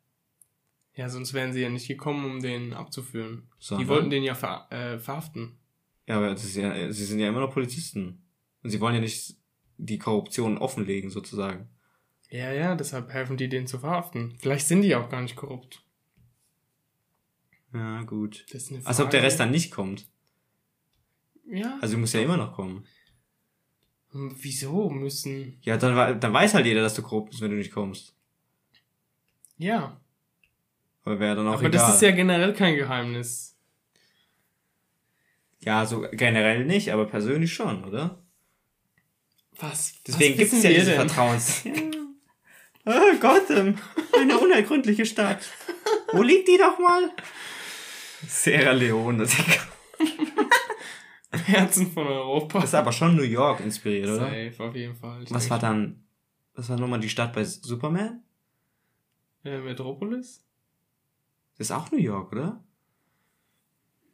[0.94, 3.48] Ja, sonst wären sie ja nicht gekommen, um den abzuführen.
[3.60, 5.58] Die Sondern- wollten den ja ver äh, verhaften.
[6.06, 8.22] Ja, aber das ist ja, sie sind ja immer noch Polizisten.
[8.62, 9.36] Und sie wollen ja nicht
[9.76, 11.68] die Korruption offenlegen, sozusagen.
[12.30, 14.36] Ja, ja, deshalb helfen die, den zu verhaften.
[14.40, 15.82] Vielleicht sind die auch gar nicht korrupt.
[17.74, 18.46] Ja, gut.
[18.52, 19.26] Das ist eine Als ob der Frage.
[19.26, 20.08] Rest dann nicht kommt.
[21.48, 21.78] Ja.
[21.80, 22.86] Also muss ja immer noch kommen.
[24.12, 25.58] Hm, Wieso müssen.
[25.62, 28.15] Ja, dann, dann weiß halt jeder, dass du korrupt bist, wenn du nicht kommst.
[29.58, 30.00] Ja.
[31.04, 31.72] Aber wäre dann auch Aber egal.
[31.72, 33.56] das ist ja generell kein Geheimnis.
[35.60, 38.22] ja, so generell nicht, aber persönlich schon, oder?
[39.58, 39.94] Was?
[40.06, 41.08] Deswegen gibt es ja diese denn?
[41.08, 41.64] Vertrauens...
[42.84, 43.78] oh, Gotham,
[44.18, 45.48] eine unergründliche Stadt.
[46.12, 47.10] Wo liegt die doch mal?
[48.28, 49.62] Sierra Leone, Digga.
[51.46, 52.60] Herzen von Europa.
[52.60, 54.26] Das ist aber schon New York inspiriert, oder?
[54.26, 55.22] Safe, auf jeden Fall.
[55.22, 56.04] Ich Was war dann...
[56.54, 58.22] Was war nochmal die Stadt bei Superman?
[59.46, 60.42] Äh, Metropolis?
[61.58, 62.62] Das ist auch New York, oder?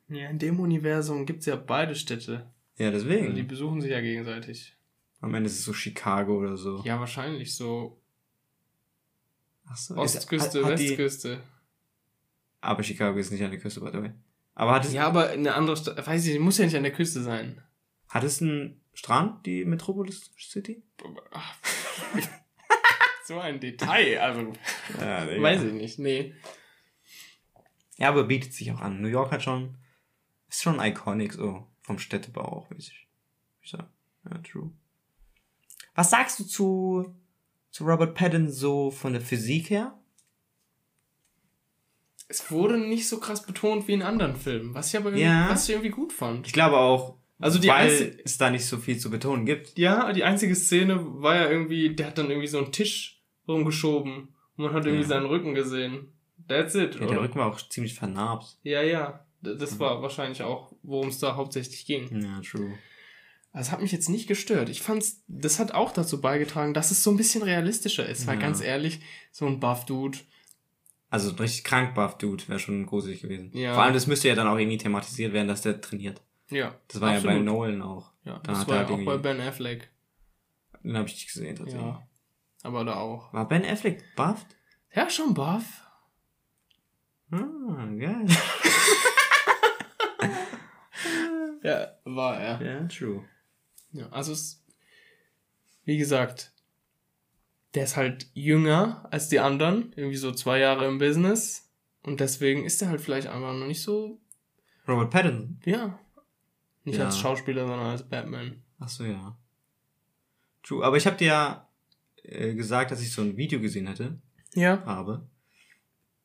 [0.09, 2.51] Ja, in dem Universum gibt's ja beide Städte.
[2.76, 3.24] Ja, deswegen.
[3.26, 4.76] Also die besuchen sich ja gegenseitig.
[5.20, 6.83] Am Ende ist es so Chicago oder so.
[6.85, 7.99] Ja, wahrscheinlich so
[9.64, 9.95] Ach so.
[9.97, 11.41] Ostküste, Ist- hat- hat die- Westküste.
[12.61, 14.11] Aber Chicago ist nicht an der Küste, by the way.
[14.55, 16.93] Aber hat es, Ja, aber eine andere Stadt, weiß ich, muss ja nicht an der
[16.93, 17.62] Küste sein.
[18.09, 20.83] hat es einen Strand, die Metropolis City?
[23.25, 24.53] So ein Detail, also
[25.01, 25.99] Ja, weiß ich nicht.
[25.99, 26.35] Nee.
[27.97, 29.01] Ja, aber bietet sich auch an.
[29.01, 29.77] New York hat schon,
[30.49, 33.07] ist schon iconic, so, vom Städtebau auch, würde ich,
[33.62, 33.89] ich sagen.
[34.29, 34.73] Ja, true.
[35.95, 37.14] Was sagst du zu,
[37.70, 39.99] zu Robert Pattinson so von der Physik her?
[42.29, 45.51] Es wurde nicht so krass betont wie in anderen Filmen, was ich aber irgendwie, Ja.
[45.51, 46.47] was ich irgendwie gut fand.
[46.47, 49.76] Ich glaube auch, Also die weil einzige- es da nicht so viel zu betonen gibt.
[49.78, 54.28] Ja, die einzige Szene war ja irgendwie, der hat dann irgendwie so einen Tisch rumgeschoben
[54.57, 55.09] und man hat irgendwie Ja.
[55.09, 56.12] seinen Rücken gesehen.
[56.49, 58.57] That's it, Ja, der Rücken war auch ziemlich vernarbt.
[58.62, 59.24] Ja, ja.
[59.43, 62.22] Das war wahrscheinlich auch, worum es da hauptsächlich ging.
[62.22, 62.74] Ja, true.
[63.53, 64.68] Das hat mich jetzt nicht gestört.
[64.68, 68.26] Ich fand's, das hat auch dazu beigetragen, dass es so ein bisschen realistischer ist.
[68.26, 68.40] Weil Ja.
[68.40, 69.01] ganz ehrlich,
[69.32, 70.18] so ein Buff-Dude,
[71.11, 73.51] Also ein richtig krank buff Dude wäre schon gruselig gewesen.
[73.53, 73.74] Ja.
[73.74, 76.22] Vor allem, das müsste ja dann auch irgendwie thematisiert werden, dass der trainiert.
[76.53, 76.74] Ja.
[76.88, 77.36] Das war ja absolut.
[77.38, 78.12] bei Nolan auch.
[78.24, 79.90] Ja, Da das war ja halt auch bei Ben Affleck.
[80.82, 81.82] Den habe ich nicht gesehen tatsächlich.
[81.84, 82.07] Ja.
[82.62, 83.32] Aber da auch.
[83.32, 84.46] War Ben Affleck bufft?
[84.94, 85.82] Ja, schon Buff.
[87.30, 88.26] Ah, geil.
[91.62, 92.61] Ja, war er.
[92.61, 93.24] Ja, true.
[93.92, 94.64] Ja, also es,
[95.84, 96.53] wie gesagt,
[97.74, 101.70] der ist halt jünger als die anderen, irgendwie so zwei Jahre im Business.
[102.03, 104.20] Und deswegen ist er halt vielleicht einfach noch nicht so,
[104.88, 105.61] Robert Pattinson.
[105.64, 105.98] ja,
[106.85, 107.07] nicht Ja.
[107.07, 108.62] als Schauspieler, sondern als Batman.
[108.78, 109.37] Ach so, ja.
[110.62, 110.85] True.
[110.85, 111.68] Aber ich habe dir ja
[112.24, 114.18] äh, gesagt, dass ich so ein Video gesehen hätte,
[114.55, 114.85] Ja.
[114.85, 115.26] habe,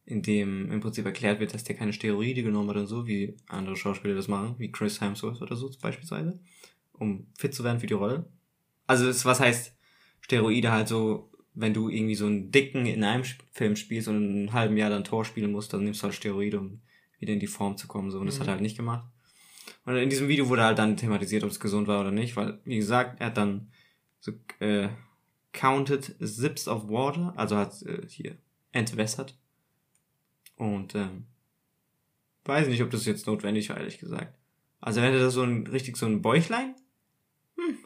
[0.06, 3.36] in dem im Prinzip erklärt wird, dass der keine Steroide genommen hat und so, wie
[3.48, 6.40] andere Schauspieler das machen, wie Chris Hemsworth oder so beispielsweise,
[6.94, 8.30] um fit zu werden für die Rolle.
[8.86, 9.76] Also das, was heißt
[10.22, 14.38] Steroide halt so, wenn du irgendwie so einen dicken in einem Film spielst und in
[14.40, 16.80] einem halben Jahr dann Tor spielen musst, dann nimmst du halt Steroide, um
[17.20, 18.42] wieder in die Form zu kommen, so, und das Mhm.
[18.42, 19.06] hat er halt nicht gemacht.
[19.88, 22.60] Und in diesem Video wurde halt dann thematisiert, ob es gesund war oder nicht, weil,
[22.66, 23.72] wie gesagt, er hat dann
[24.20, 24.90] so, äh,
[25.54, 28.38] counted sips of water, also hat äh, hier
[28.74, 29.38] entwässert.
[30.58, 31.28] Und ähm,
[32.44, 34.38] weiß nicht, ob das jetzt notwendig war, ehrlich gesagt.
[34.82, 36.76] Also wenn er da so ein richtig so ein Bäuchlein,
[37.56, 37.78] hm,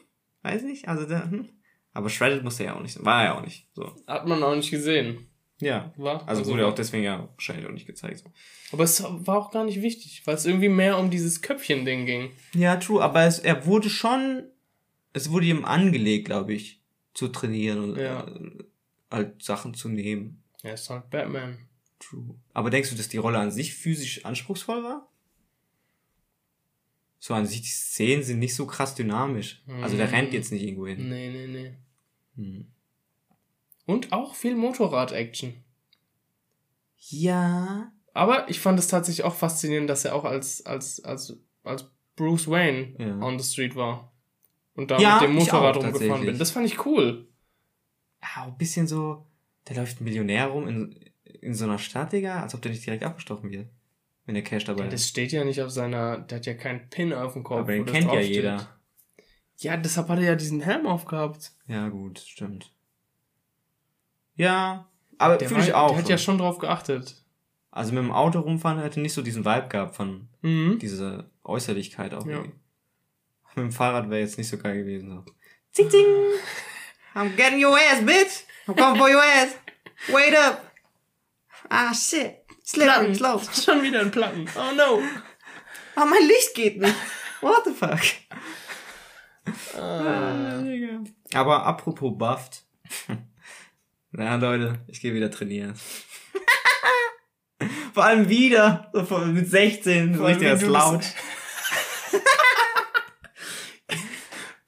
[0.42, 1.50] weiß nicht, also der, hm.
[1.92, 3.04] Aber shredded musste er ja auch nicht sein.
[3.04, 3.68] War er ja auch nicht.
[3.74, 3.94] So.
[4.08, 5.28] Hat man auch nicht gesehen.
[5.62, 5.92] Ja.
[5.96, 6.26] War?
[6.28, 8.18] Also, wurde auch deswegen ja wahrscheinlich auch nicht gezeigt.
[8.18, 8.32] So.
[8.72, 12.30] Aber es war auch gar nicht wichtig, weil es irgendwie mehr um dieses Köpfchen-Ding ging.
[12.54, 14.44] Ja, true, aber es, er wurde schon,
[15.12, 16.80] es wurde ihm angelegt, glaube ich,
[17.14, 18.26] zu trainieren und Ja.
[18.26, 18.64] äh,
[19.10, 20.42] halt Sachen zu nehmen.
[20.62, 21.58] Er ist halt Batman.
[22.00, 22.34] True.
[22.54, 25.08] Aber denkst du, dass die Rolle an sich physisch anspruchsvoll war?
[27.18, 29.62] So an sich, die Szenen sind nicht so krass dynamisch.
[29.80, 30.14] Also der Mhm.
[30.14, 31.08] rennt jetzt nicht irgendwo hin.
[31.08, 31.72] Nee, nee, nee.
[32.36, 32.66] Hm.
[33.92, 35.54] Und auch viel Motorrad-Action.
[37.08, 37.92] Ja.
[38.14, 42.48] Aber ich fand es tatsächlich auch faszinierend, dass er auch als, als, als, als Bruce
[42.48, 43.18] Wayne Ja.
[43.20, 44.12] on the street war.
[44.74, 46.38] Und da Ja, mit dem ich Motorrad auch, rumgefahren bin.
[46.38, 47.28] Das fand ich cool.
[48.22, 49.26] Ja, ein bisschen so,
[49.68, 52.84] der läuft ein Millionär rum in, in so einer Stadt, Digga, als ob der nicht
[52.86, 53.68] direkt abgestochen wird.
[54.24, 54.92] Wenn der Cash dabei Ja, ist.
[54.94, 57.60] das steht ja nicht auf seiner, der hat ja keinen Pin auf dem Kopf.
[57.60, 58.68] Aber den kennt ja jeder.
[59.58, 61.52] Ja, deshalb hat er ja diesen Helm aufgehabt.
[61.66, 62.72] Ja, gut, stimmt.
[64.36, 64.86] Ja,
[65.18, 65.90] aber fühle ich auch.
[65.90, 67.16] der hat ja schon drauf geachtet.
[67.70, 70.78] Also mit dem Auto rumfahren hätte nicht so diesen Vibe gehabt von Mhm.
[70.78, 72.26] dieser Äußerlichkeit auch.
[72.26, 72.32] Ja.
[72.38, 72.52] irgendwie.
[73.54, 75.10] Mit dem Fahrrad wäre jetzt nicht so geil gewesen.
[75.10, 75.24] So.
[75.72, 76.06] Zing, zing.
[77.14, 78.44] I'm getting your ass, bitch.
[78.66, 79.54] I'm coming for your ass.
[80.08, 80.62] Wait up.
[81.68, 82.36] Ah, shit.
[82.64, 83.40] Slipping, slow.
[83.52, 84.46] Schon wieder ein Platten.
[84.56, 85.00] Oh no.
[85.96, 86.94] Ah, mein Licht geht nicht.
[87.40, 88.00] What the fuck?
[89.78, 90.62] Ah.
[91.34, 92.64] Aber apropos bufft.
[94.14, 95.74] Na Leute, ich gehe wieder trainieren.
[97.94, 101.02] Vor allem wieder, so mit 16, so richtig du laut.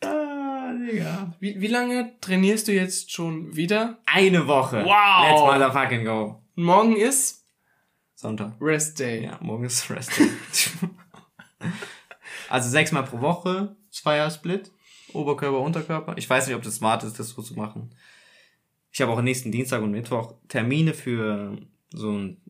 [0.02, 1.34] ah, Digga.
[1.40, 3.98] Wie, wie lange trainierst du jetzt schon wieder?
[4.06, 4.82] Eine Woche.
[4.82, 5.28] Wow.
[5.28, 6.42] Let's motherfucking go.
[6.54, 7.44] Morgen ist
[8.14, 8.54] Sonntag.
[8.62, 9.24] Rest Day.
[9.24, 10.30] Ja, morgen ist Rest Day.
[12.48, 14.72] also sechsmal pro Woche, Zweier-Split.
[15.12, 16.14] Oberkörper, Unterkörper.
[16.16, 17.94] Ich weiß nicht, ob das smart ist, das so zu machen.
[18.94, 21.58] Ich habe auch nächsten Dienstag und Mittwoch Termine für
[21.92, 22.40] so einen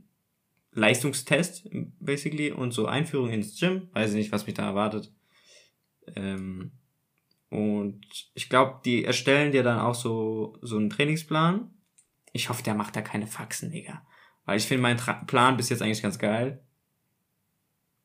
[0.73, 1.71] Leistungstest,
[2.01, 3.89] basically, und so Einführung ins Gym.
[3.95, 5.11] Weiß ich nicht, was mich da erwartet.
[6.15, 6.73] Ähm,
[7.49, 11.71] und ich glaube, die erstellen dir dann auch so, so einen Trainingsplan.
[12.35, 14.07] Ich hoffe, der macht da keine Faxen, Digga.
[14.45, 16.63] Weil ich finde meinen Tra Plan bis jetzt eigentlich ganz geil.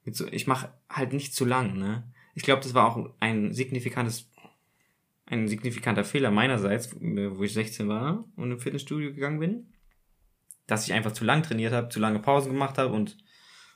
[0.05, 2.09] So, ich mache halt nicht zu lang, ne?
[2.35, 4.31] Ich glaube, das war auch ein signifikantes,
[5.29, 9.73] ein signifikanter Fehler meinerseits, wo ich 16 war und im Fitnessstudio gegangen bin.
[10.67, 13.17] Dass ich einfach zu lang trainiert habe, zu lange Pausen gemacht habe und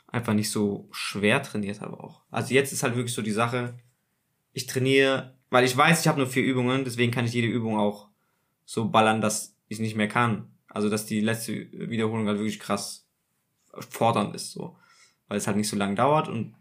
[0.07, 2.23] einfach nicht so schwer trainiert habe auch.
[2.29, 3.77] Also jetzt ist halt wirklich so die Sache,
[4.51, 7.77] ich trainiere, weil ich weiß, ich habe nur vier Übungen, deswegen kann ich jede Übung
[7.77, 8.09] auch
[8.65, 10.55] so ballern, dass ich nicht mehr kann.
[10.67, 13.07] Also dass die letzte Wiederholung halt wirklich krass
[13.89, 14.77] fordernd ist, so.
[15.27, 16.55] Weil es halt nicht so lang dauert und,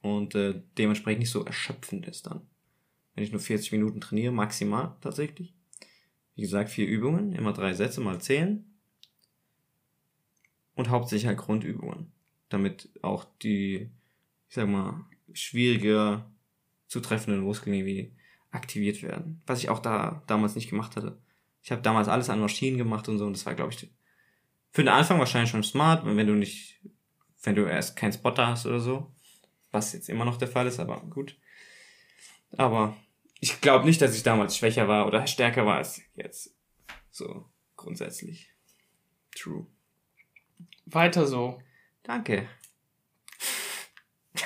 [0.00, 2.48] und äh, dementsprechend nicht so erschöpfend ist dann.
[3.16, 5.52] Wenn ich nur 40 Minuten trainiere, maximal tatsächlich.
[6.36, 8.64] Wie gesagt, vier Übungen, immer drei Sätze mal zehn.
[10.76, 12.12] Und hauptsächlich halt Grundübungen.
[12.50, 13.90] Damit auch die,
[14.48, 16.30] ich sag mal, schwieriger
[16.86, 18.12] zu treffenden Muskeln irgendwie
[18.52, 19.42] aktiviert werden.
[19.46, 21.18] Was ich auch da damals nicht gemacht hatte.
[21.64, 23.90] Ich habe damals alles an Maschinen gemacht und so und das war, glaube ich,
[24.70, 26.76] für den Anfang wahrscheinlich schon smart, wenn du nicht
[27.46, 29.12] wenn du erst keinen Spotter hast oder so.
[29.70, 31.36] Was jetzt immer noch der Fall ist, aber gut.
[32.56, 32.96] Aber
[33.40, 36.54] ich glaube nicht, dass ich damals schwächer war oder stärker war als jetzt.
[37.10, 38.50] So, grundsätzlich.
[39.34, 39.66] True.
[40.86, 41.60] Weiter so.
[42.02, 42.48] Danke.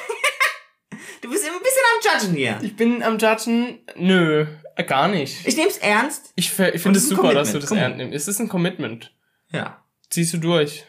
[1.20, 2.60] du bist immer ein bisschen am Judgen hier.
[2.62, 3.80] Ich bin am Judgen.
[3.96, 4.46] Nö,
[4.86, 5.46] gar nicht.
[5.46, 6.32] Ich nehm's ernst.
[6.36, 7.62] Ich, ich finde es super, dass du Commitment.
[7.62, 7.78] das Komm.
[7.78, 8.14] ernst nimmst.
[8.16, 9.14] Es ist ein Commitment.
[9.52, 9.84] Ja.
[10.08, 10.86] Ziehst du durch.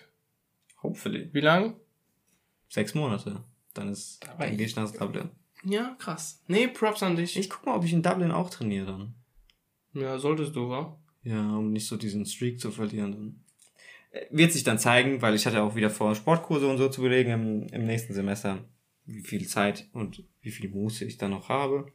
[0.81, 1.29] Hopefully.
[1.33, 1.79] Wie lang?
[2.69, 3.43] Sechs Monate.
[3.73, 4.47] Dann ist, Aber
[5.63, 6.41] Ja, krass.
[6.47, 7.37] Nee, Props an dich.
[7.37, 9.13] Ich guck mal, ob ich in Dublin auch trainiere dann.
[9.93, 10.97] Ja, solltest du, wa?
[11.23, 13.11] Ja, um nicht so diesen Streak zu verlieren.
[13.11, 13.43] Dann.
[14.11, 17.01] Äh, Wird sich dann zeigen, weil ich hatte auch wieder vor, Sportkurse und so zu
[17.01, 18.65] belegen im, im nächsten Semester,
[19.05, 21.91] wie viel Zeit und wie viel Muße ich dann noch habe.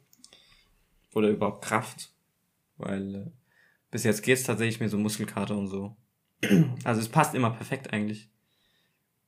[1.13, 2.13] Oder überhaupt Kraft.
[2.77, 3.31] Weil äh,
[3.91, 5.97] bis jetzt geht's tatsächlich mir so Muskelkater und so.
[6.83, 8.29] Also es passt immer perfekt eigentlich.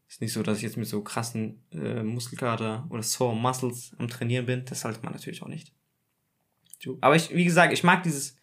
[0.09, 4.07] Ist nicht so, dass ich jetzt mit so krassen äh, Muskelkater oder Sore Muscles am
[4.07, 4.65] Trainieren bin.
[4.65, 5.71] Das sollte man natürlich auch nicht.
[7.01, 8.35] Aber ich, wie gesagt, ich mag dieses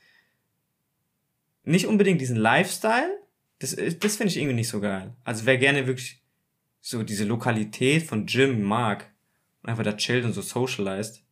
[1.64, 3.18] nicht unbedingt diesen Lifestyle.
[3.58, 5.14] Das, ist- das finde ich irgendwie nicht so geil.
[5.24, 6.22] Also wer gerne wirklich
[6.80, 9.10] so diese Lokalität von Gym mag
[9.62, 11.24] und einfach da chillt und so socialized,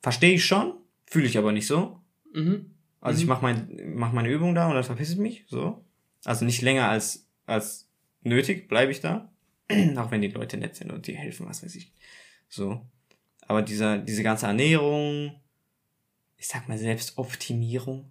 [0.00, 0.74] verstehe ich schon,
[1.06, 2.00] fühle ich aber nicht so.
[2.32, 2.70] Mhm.
[3.00, 3.28] Also ich Mhm.
[3.28, 5.84] mache mein, mach meine Übung da und dann verpiss ich mich, so.
[6.24, 7.87] Also nicht länger als, als
[8.22, 9.32] nötig bleibe ich da.
[9.96, 11.92] Auch wenn die Leute nett sind und die helfen, was weiß ich.
[12.48, 12.86] So.
[13.42, 15.40] Aber dieser, diese ganze Ernährung,
[16.36, 18.10] ich sag mal Selbstoptimierung,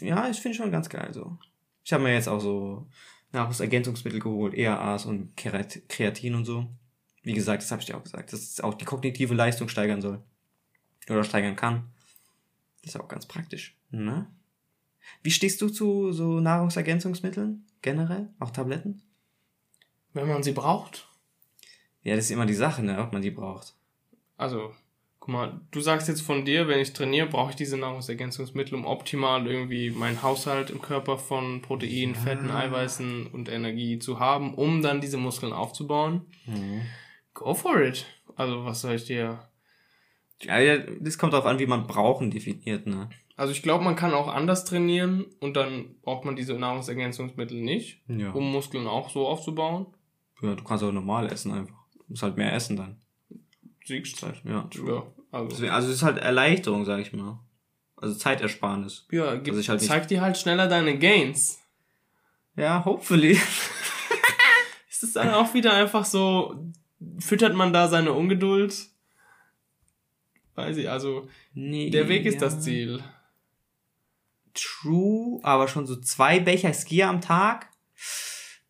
[0.00, 1.38] ja, ich finde schon ganz geil, so.
[1.82, 2.88] Ich habe mir jetzt auch so
[3.32, 6.66] Nahrungsergänzungsmittel geholt, EAAs und Kreatin und so.
[7.22, 10.02] Wie gesagt, das habe ich dir auch gesagt, dass es auch die kognitive Leistung steigern
[10.02, 10.22] soll.
[11.08, 11.88] Oder steigern kann.
[12.82, 13.76] Das ist auch ganz praktisch.
[13.90, 14.26] Ne?
[15.22, 18.28] Wie stehst du zu so Nahrungsergänzungsmitteln generell?
[18.40, 19.00] Auch Tabletten?
[20.12, 21.08] Wenn man sie braucht.
[22.02, 23.74] Ja, das ist immer die Sache, ne, ob man die braucht.
[24.36, 24.74] Also,
[25.20, 28.84] guck mal, du sagst jetzt von dir, wenn ich trainiere, brauche ich diese Nahrungsergänzungsmittel, um
[28.86, 32.20] optimal irgendwie meinen Haushalt im Körper von Protein, Ja.
[32.20, 36.26] Fetten, Eiweißen und Energie zu haben, um dann diese Muskeln aufzubauen.
[37.34, 38.04] Go for it.
[38.36, 39.48] Also, was soll ich dir.
[40.42, 43.08] Ja, ja, das kommt darauf an, wie man brauchen definiert, ne?
[43.36, 48.00] Also, ich glaube, man kann auch anders trainieren und dann braucht man diese Nahrungsergänzungsmittel nicht,
[48.08, 48.30] Ja.
[48.32, 49.86] um Muskeln auch so aufzubauen.
[50.42, 50.54] ja.
[50.54, 51.76] Du kannst auch normal essen einfach.
[51.94, 52.96] Du musst halt mehr essen dann.
[53.84, 54.32] Siegst ja.
[54.44, 55.48] Ja, also.
[55.48, 57.38] Deswegen, also es ist halt Erleichterung, sag ich mal.
[57.96, 59.06] Also Zeitersparnis.
[59.10, 61.60] Ja, gib, Also ich halt zeig dir halt schneller deine Gains.
[62.56, 63.32] Ja, hopefully.
[64.90, 66.56] Ist es dann auch wieder einfach so,
[67.18, 68.74] füttert man da seine Ungeduld?
[70.54, 72.40] Weiß ich, also Nee, der Weg ist ja.
[72.40, 73.02] das Ziel.
[74.56, 77.68] True, aber schon so zwei Becher Skier am Tag,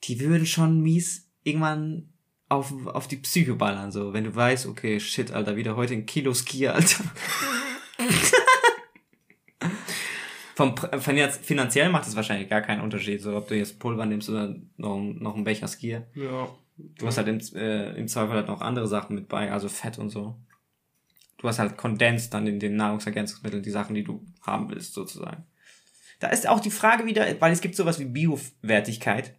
[0.05, 2.13] die würden schon mies irgendwann
[2.49, 4.13] auf, auf die Psyche ballern, so.
[4.13, 7.05] Wenn du weißt, okay, shit, Alter, wieder heute ein Kilo Skier, Alter.
[10.55, 14.31] Vom, finanz- finanziell macht es wahrscheinlich gar keinen Unterschied, so ob du jetzt Pulver nimmst
[14.31, 16.07] oder noch, noch einen Becher Skier.
[16.15, 16.49] Ja.
[16.79, 19.99] Du hast halt im, äh, im Zweifel halt noch andere Sachen mit bei, also Fett
[19.99, 20.37] und so.
[21.39, 25.45] Du hast halt kondensiert dann in den Nahrungsergänzungsmitteln die Sachen, die du haben willst, sozusagen.
[26.19, 29.35] Da ist auch die Frage wieder, weil es gibt sowas wie Biowertigkeit.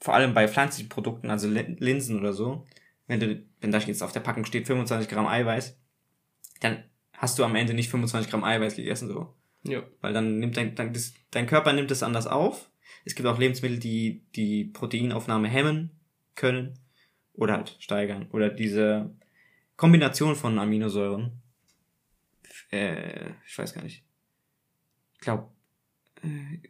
[0.00, 2.66] Vor allem bei pflanzlichen Produkten, also Lin- Linsen oder so.
[3.06, 5.76] Wenn du, wenn da jetzt auf der Packung steht 25 Gramm Eiweiß,
[6.60, 9.34] dann hast du am Ende nicht 25 Gramm Eiweiß gegessen, so.
[9.62, 9.82] Ja.
[10.00, 12.70] Weil dann nimmt dein, dein, das, dein Körper nimmt es anders auf.
[13.04, 15.90] Es gibt auch Lebensmittel, die die Proteinaufnahme hemmen
[16.34, 16.78] können
[17.34, 18.28] oder halt steigern.
[18.32, 19.14] Oder diese
[19.76, 21.42] Kombination von Aminosäuren.
[22.70, 24.04] Äh, ich weiß gar nicht.
[25.14, 25.50] Ich glaube,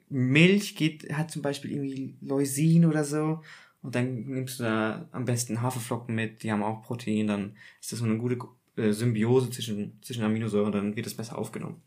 [0.09, 3.43] Milch geht, hat zum Beispiel irgendwie Leucin oder so.
[3.83, 7.93] Und dann nimmst du da am besten Haferflocken mit, die haben auch Protein, dann ist
[7.93, 8.39] das so eine gute
[8.77, 11.83] äh, Symbiose zwischen, zwischen Aminosäuren, dann wird es besser aufgenommen.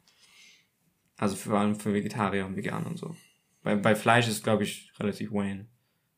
[1.18, 3.16] Also vor allem für Vegetarier und Veganer und so.
[3.62, 5.68] Bei, bei Fleisch ist, glaube ich, relativ Wayne.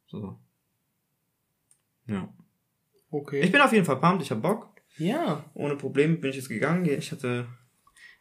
[0.07, 0.39] So.
[2.07, 2.33] Ja.
[3.11, 3.41] Okay.
[3.41, 4.69] Ich bin auf jeden Fall pumped, ich hab Bock.
[4.97, 5.43] ja.
[5.53, 6.85] Ohne Probleme bin ich jetzt gegangen.
[6.85, 7.47] Ich hatte.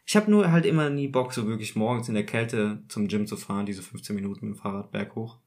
[0.05, 3.25] Ich habe nur halt immer nie Bock, so wirklich morgens in der Kälte zum Gym
[3.25, 5.39] zu fahren, diese 15 Minuten mit dem Fahrrad berghoch.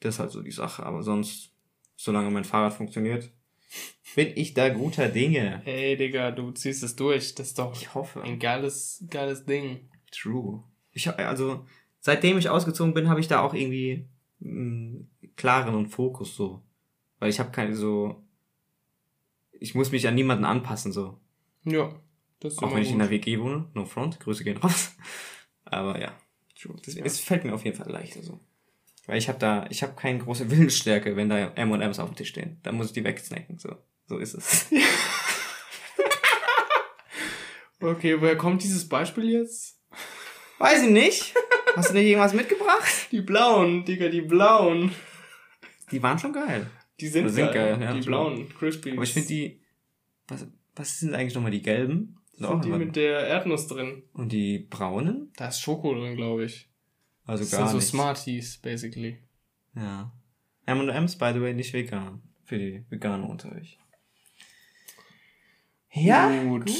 [0.00, 0.84] Das ist halt so die Sache.
[0.84, 1.52] Aber sonst,
[1.96, 3.30] solange mein Fahrrad funktioniert,
[4.16, 5.60] bin ich da guter Dinge.
[5.66, 7.34] Ey, Digga, du ziehst es durch.
[7.34, 8.22] Das ist doch Ich hoffe.
[8.22, 9.90] ein geiles, geiles Ding.
[10.10, 10.64] True.
[10.92, 11.66] Ich hab- also
[12.00, 14.08] seitdem ich ausgezogen bin, habe ich da auch irgendwie
[14.42, 16.62] einen klareren Fokus so,
[17.18, 18.24] weil ich habe keine so
[19.62, 21.20] ich muss mich an niemanden anpassen so,
[21.64, 21.92] Ja.
[22.40, 24.92] Das auch wenn ich in der WG wohne, no front, Grüße gehen raus.
[25.64, 26.12] Aber ja,
[26.56, 27.04] Ja.
[27.04, 28.40] es fällt mir auf jeden Fall leichter so.
[29.06, 32.28] Weil ich habe da, ich habe keine große Willensstärke, wenn da M&M's auf dem Tisch
[32.30, 32.58] stehen.
[32.62, 33.76] Dann muss ich die wegsnacken, so.
[34.06, 34.66] So ist es.
[37.82, 39.80] Okay, woher kommt dieses Beispiel jetzt?
[40.58, 41.34] Weiß ich nicht.
[41.76, 43.08] Hast du nicht irgendwas mitgebracht?
[43.10, 44.92] Die blauen, Digga, die blauen.
[45.90, 46.70] Die waren schon geil.
[47.00, 47.76] Die sind, Die sind geil.
[47.78, 48.92] geil, ja, die blauen, Crispies.
[48.92, 49.62] Aber ich finde die,
[50.28, 52.19] was, was sind eigentlich nochmal die gelben?
[52.40, 54.02] Sind auch die mit der Erdnuss drin.
[54.14, 55.30] Und die braunen?
[55.36, 56.70] Da ist Schoko drin, glaube ich.
[57.26, 57.88] Also Das gar sind so nicht.
[57.88, 59.18] Smarties, basically.
[59.76, 60.10] Ja.
[60.64, 62.22] M&M's, by the way, nicht vegan.
[62.44, 63.78] Für die Veganer unter euch.
[65.92, 66.70] Gut.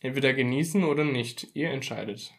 [0.00, 1.48] Entweder genießen oder nicht.
[1.54, 2.32] Ihr entscheidet.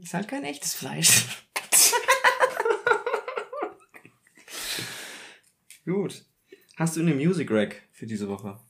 [0.00, 1.26] Ist halt kein echtes Fleisch.
[5.84, 6.24] Gut.
[6.76, 8.60] Hast du eine Music Rack für diese Woche?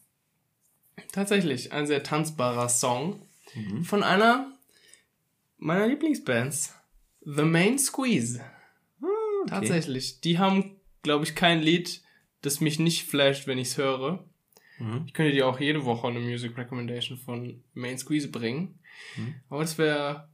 [1.12, 3.26] Tatsächlich, ein sehr tanzbarer Song
[3.82, 4.52] von einer
[5.58, 6.74] meiner Lieblingsbands.
[7.22, 8.40] The Main Squeeze.
[9.48, 10.20] Tatsächlich.
[10.20, 12.02] Die haben, glaube ich, kein Lied,
[12.42, 14.24] das mich nicht flasht, wenn ich es höre.
[14.78, 15.04] Mhm.
[15.06, 18.78] Ich könnte dir auch jede Woche eine Music Recommendation von Main Squeeze bringen.
[19.48, 20.28] Aber das wäre.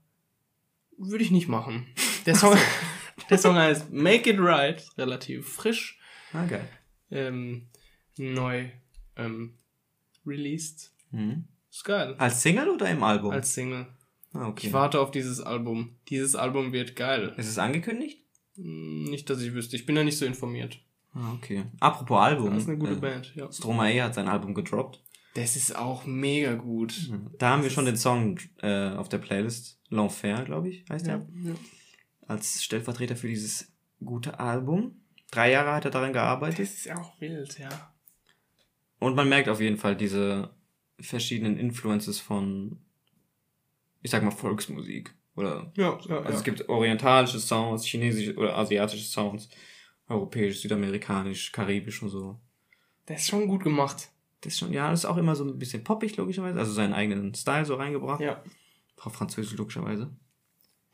[0.98, 1.86] Würde ich nicht machen.
[2.24, 2.56] Der Song,
[3.30, 5.98] der Song heißt Make It Right, relativ frisch,
[6.32, 6.66] Ah, geil.
[7.10, 7.68] ähm,
[8.16, 8.66] neu
[9.16, 9.58] ähm,
[10.26, 10.92] released.
[11.10, 11.44] Mhm.
[11.70, 12.14] Ist geil.
[12.18, 13.30] Als Single oder im Album?
[13.32, 13.86] Als Single.
[14.32, 14.68] ah, okay.
[14.68, 15.96] Ich warte auf dieses Album.
[16.08, 17.34] Dieses Album wird geil.
[17.36, 18.22] Ist es angekündigt?
[18.56, 19.76] Hm, Nicht, dass ich wüsste.
[19.76, 20.80] Ich bin da nicht so informiert.
[21.14, 21.64] Ah, okay.
[21.80, 22.50] Apropos Album.
[22.54, 23.50] Das ist eine gute äh, Band, ja.
[23.50, 25.02] Stromae hat sein Album gedroppt.
[25.34, 27.10] Das ist auch mega gut.
[27.38, 29.78] Da haben wir schon den Song äh, auf der Playlist.
[29.90, 31.14] L'Enfer, glaube ich, heißt Ja.
[31.16, 31.26] er.
[32.26, 33.70] Als Stellvertreter für dieses
[34.04, 35.00] gute Album.
[35.30, 36.60] Drei Jahre hat er daran gearbeitet.
[36.60, 37.68] Das ist auch wild, ja.
[38.98, 40.50] Und man merkt auf jeden Fall diese
[40.98, 42.78] verschiedenen Influences von,
[44.02, 45.14] ich sag mal, Volksmusik.
[45.34, 49.50] Oder, Ja, ja, also es gibt orientalische Sounds, chinesische oder asiatische Sounds,
[50.08, 52.40] europäisch, südamerikanisch, karibisch und so.
[53.04, 54.08] Das ist schon gut gemacht.
[54.40, 56.58] Das ist schon, ja, das ist auch immer so ein bisschen poppig, logischerweise.
[56.58, 58.20] Also seinen eigenen Style so reingebracht.
[58.20, 58.42] Ja.
[58.98, 60.10] Auf Französisch, logischerweise.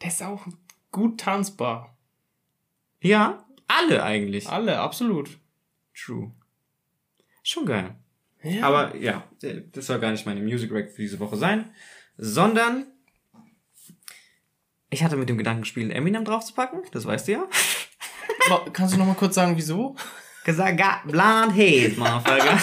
[0.00, 0.44] Das ist auch
[0.90, 1.96] gut tanzbar.
[3.00, 4.48] Ja, alle eigentlich.
[4.48, 5.38] Alle, absolut.
[5.94, 6.32] True.
[7.42, 7.96] Schon geil.
[8.42, 8.66] Ja.
[8.66, 9.24] Aber ja,
[9.72, 11.70] das soll gar nicht meine Music Rack für diese Woche sein,
[12.16, 12.86] sondern
[14.90, 17.48] ich hatte mit dem Gedanken gespielt, Eminem draufzupacken, das weißt du ja.
[18.72, 19.96] Kannst du noch mal kurz sagen, wieso?
[20.44, 22.58] Gesagt, got blonde hair, motherfucker.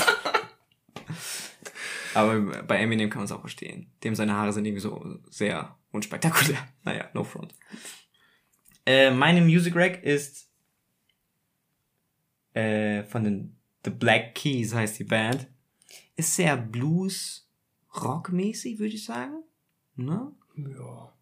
[2.13, 3.91] Aber bei Eminem kann man es auch verstehen.
[4.03, 6.57] Dem seine Haare sind irgendwie so sehr unspektakulär.
[6.83, 7.53] Naja, no front.
[8.85, 10.51] Äh, meine Music Rack ist
[12.53, 15.47] äh, von den The Black Keys heißt die Band.
[16.15, 17.47] Ist sehr Blues
[18.03, 19.43] Rock mäßig, würde ich sagen.
[19.95, 20.31] Ne?
[20.55, 21.13] Ja.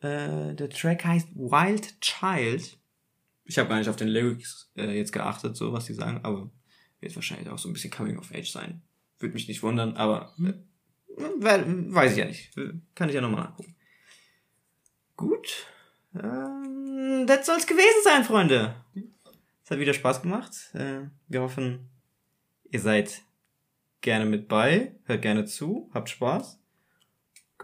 [0.00, 2.78] Äh, der Track heißt Wild Child.
[3.44, 6.50] Ich habe gar nicht auf den Lyrics äh, jetzt geachtet, so was die sagen, aber
[7.00, 8.82] wird wahrscheinlich auch so ein bisschen Coming of Age sein.
[9.18, 10.52] Würde mich nicht wundern, aber äh,
[11.16, 12.50] we- weiß ich ja nicht.
[12.94, 13.74] Kann ich ja nochmal nachgucken.
[15.16, 15.66] Gut.
[16.14, 18.74] Ähm, das soll's gewesen sein, Freunde.
[19.64, 20.70] Es hat wieder Spaß gemacht.
[20.74, 21.89] Äh, wir hoffen,
[22.70, 23.22] ihr seid
[24.00, 26.58] gerne mit bei, hört gerne zu, habt Spaß.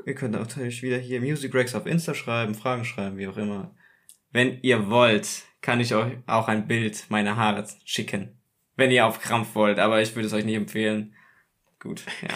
[0.05, 3.75] Ihr könnt natürlich wieder hier Music Racks auf Insta schreiben, Fragen schreiben, wie auch immer.
[4.31, 8.39] Wenn ihr wollt, kann ich euch auch ein Bild meiner Haare schicken.
[8.77, 11.15] Wenn ihr auf Krampf wollt, aber ich würde es euch nicht empfehlen.
[11.81, 12.35] Gut, ja.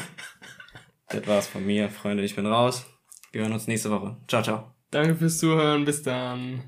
[1.08, 2.24] das war's von mir, Freunde.
[2.24, 2.86] Ich bin raus.
[3.32, 4.16] Wir hören uns nächste Woche.
[4.26, 4.74] Ciao, ciao.
[4.90, 5.84] Danke fürs Zuhören.
[5.84, 6.62] Bis dann.